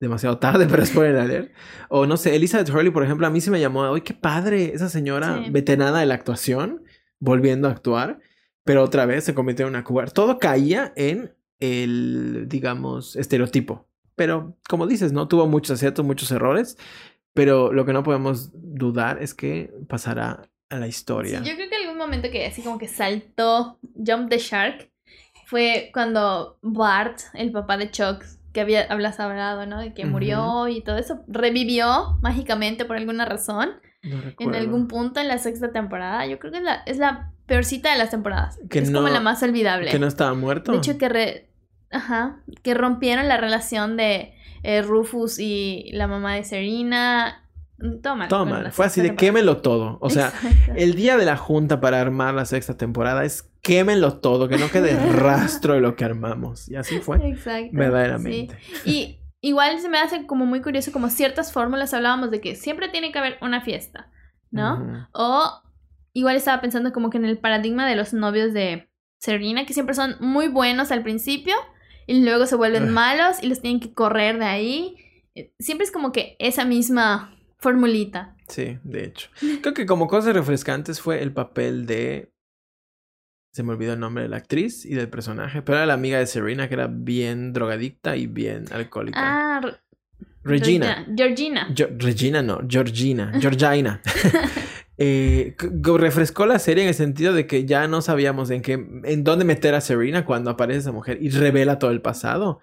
[0.00, 1.52] Demasiado tarde, pero spoiler alert.
[1.88, 4.72] O no sé, Elizabeth Hurley, por ejemplo, a mí se me llamó, ¡ay, qué padre!
[4.74, 6.82] Esa señora veterana de la actuación,
[7.18, 8.20] volviendo a actuar,
[8.64, 10.10] pero otra vez se convirtió en una cubar.
[10.10, 13.88] Todo caía en el, digamos, estereotipo.
[14.16, 15.28] Pero, como dices, ¿no?
[15.28, 16.76] Tuvo muchos aciertos, muchos errores.
[17.32, 21.42] Pero lo que no podemos dudar es que pasará a la historia.
[21.42, 24.90] yo creo que momento que así como que saltó Jump the Shark
[25.46, 28.22] fue cuando Bart, el papá de Chuck,
[28.52, 29.80] que había, hablas hablado, ¿no?
[29.80, 33.70] De que murió y todo eso, revivió mágicamente por alguna razón.
[34.02, 36.26] en algún punto en la sexta temporada.
[36.26, 38.58] Yo creo que es la, es la peorcita de las temporadas.
[38.70, 39.90] Que es como la más olvidable.
[39.90, 40.72] Que no estaba muerto.
[40.72, 41.48] De hecho, que,
[41.90, 47.49] Ajá, que rompieron la relación de eh, Rufus y la mamá de Serena.
[48.02, 48.28] Toma.
[48.28, 49.98] Toma, fue así de quémelo todo.
[50.00, 50.32] O sea,
[50.76, 54.70] el día de la junta para armar la sexta temporada es quémelo todo, que no
[54.70, 56.68] quede rastro de lo que armamos.
[56.68, 57.16] Y así fue.
[57.28, 57.70] Exacto.
[57.72, 58.56] Verdaderamente.
[58.84, 62.88] Y igual se me hace como muy curioso, como ciertas fórmulas hablábamos de que siempre
[62.88, 64.10] tiene que haber una fiesta,
[64.50, 65.08] ¿no?
[65.12, 65.62] O
[66.12, 69.94] igual estaba pensando como que en el paradigma de los novios de Serena, que siempre
[69.94, 71.54] son muy buenos al principio
[72.06, 74.96] y luego se vuelven malos y los tienen que correr de ahí.
[75.34, 78.36] Eh, siempre es como que esa misma formulita.
[78.48, 79.30] Sí, de hecho.
[79.60, 82.32] Creo que como cosas refrescantes fue el papel de...
[83.52, 86.18] Se me olvidó el nombre de la actriz y del personaje, pero era la amiga
[86.18, 89.18] de Serena que era bien drogadicta y bien alcohólica.
[89.20, 89.60] Ah,
[90.42, 91.06] Regina.
[91.14, 91.68] Georgina.
[91.98, 93.32] Regina no, Georgina.
[93.40, 94.00] Georgina.
[95.02, 99.24] eh, refrescó la serie en el sentido de que ya no sabíamos en qué, en
[99.24, 102.60] dónde meter a Serena cuando aparece esa mujer y revela todo el pasado.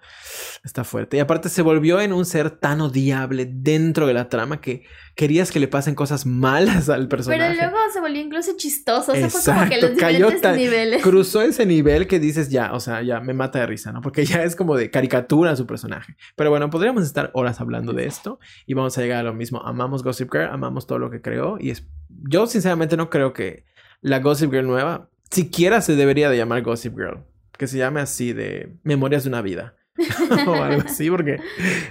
[0.62, 1.16] Está fuerte.
[1.16, 4.84] Y aparte se volvió en un ser tan odiable dentro de la trama que
[5.16, 7.56] querías que le pasen cosas malas al personaje.
[7.56, 9.10] Pero luego se volvió incluso chistoso.
[9.10, 11.02] O sea, fue como que los cayó niveles.
[11.02, 14.00] Cruzó ese nivel que dices ya, o sea, ya me mata de risa, ¿no?
[14.00, 16.14] Porque ya es como de caricatura su personaje.
[16.36, 19.60] Pero bueno, podríamos estar horas hablando de esto y vamos a llegar a lo mismo.
[19.64, 21.84] Amamos Gossip Girl, amamos todo lo que creó y es...
[22.22, 23.64] yo sinceramente no creo que
[24.00, 27.24] la Gossip Girl nueva siquiera se debería de llamar Gossip Girl.
[27.56, 29.74] Que se llame así de Memorias de una vida.
[30.46, 31.40] o algo así, porque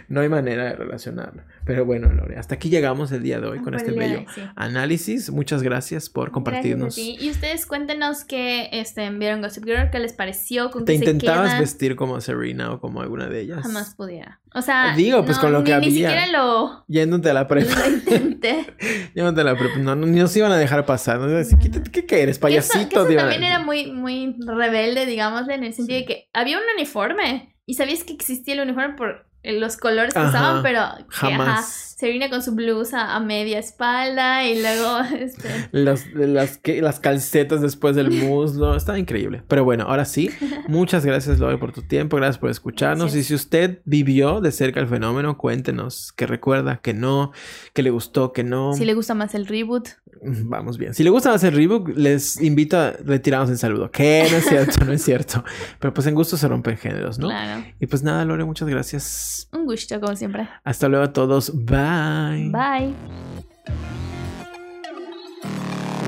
[0.07, 1.41] no hay manera de relacionarlo.
[1.65, 4.25] Pero bueno, Lore, hasta aquí llegamos el día de hoy con Por este bello hoy,
[4.33, 4.41] sí.
[4.55, 5.29] análisis.
[5.31, 6.95] Muchas gracias por compartirnos.
[6.95, 7.21] Gracias.
[7.21, 11.05] Y ustedes cuéntenos qué este, vieron Gossip Girl, qué les pareció, con ¿Te qué se
[11.05, 11.59] intentabas quedan.
[11.61, 13.61] vestir como Serena o como alguna de ellas?
[13.63, 14.39] Jamás pudiera.
[14.53, 15.89] O sea, Digo, pues, no, con lo que había.
[15.89, 17.75] Ni siquiera lo, Yéndote a la prepa.
[17.87, 18.65] lo intenté.
[19.13, 19.77] Yéndote a la prepa.
[19.77, 21.19] No, no, nos iban a dejar pasar.
[21.19, 21.27] ¿no?
[21.59, 22.39] ¿Qué, qué, qué eres?
[22.39, 22.77] Payasito.
[22.79, 26.03] eso, que eso también era muy, muy rebelde, digámosle, en el sentido Sí.
[26.03, 30.19] de que había un uniforme y sabías que existía el uniforme por los colores que
[30.19, 30.29] Ajá.
[30.29, 31.47] usaban, pero que, Jamás.
[31.47, 36.99] ajá, Serena con su blusa a media espalda y luego este, Las, las, que- las
[36.99, 38.75] calcetas después del muslo.
[38.75, 39.43] Estaba increíble.
[39.47, 40.29] Pero bueno, ahora sí.
[40.67, 42.17] Muchas gracias, Lore, por tu tiempo.
[42.17, 43.05] Gracias por escucharnos.
[43.05, 43.25] Gracias.
[43.25, 47.31] Y si usted vivió de cerca el fenómeno, cuéntenos qué recuerda, qué no,
[47.73, 48.73] qué le gustó, qué no.
[48.73, 49.87] si le gusta más el reboot.
[50.21, 50.93] Vamos bien.
[50.93, 53.91] Si le gusta hacer rebook, les invito a retirarnos el saludo.
[53.91, 55.43] Que no es cierto, no es cierto.
[55.79, 57.27] Pero pues en gusto se rompen géneros, ¿no?
[57.27, 57.63] Claro.
[57.79, 59.49] Y pues nada, Lore, muchas gracias.
[59.51, 60.47] Un gusto, como siempre.
[60.63, 61.51] Hasta luego a todos.
[61.53, 62.49] Bye.
[62.51, 62.95] Bye.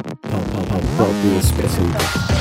[0.04, 1.10] Pop, pop, pop, pop,
[1.58, 2.39] presenta.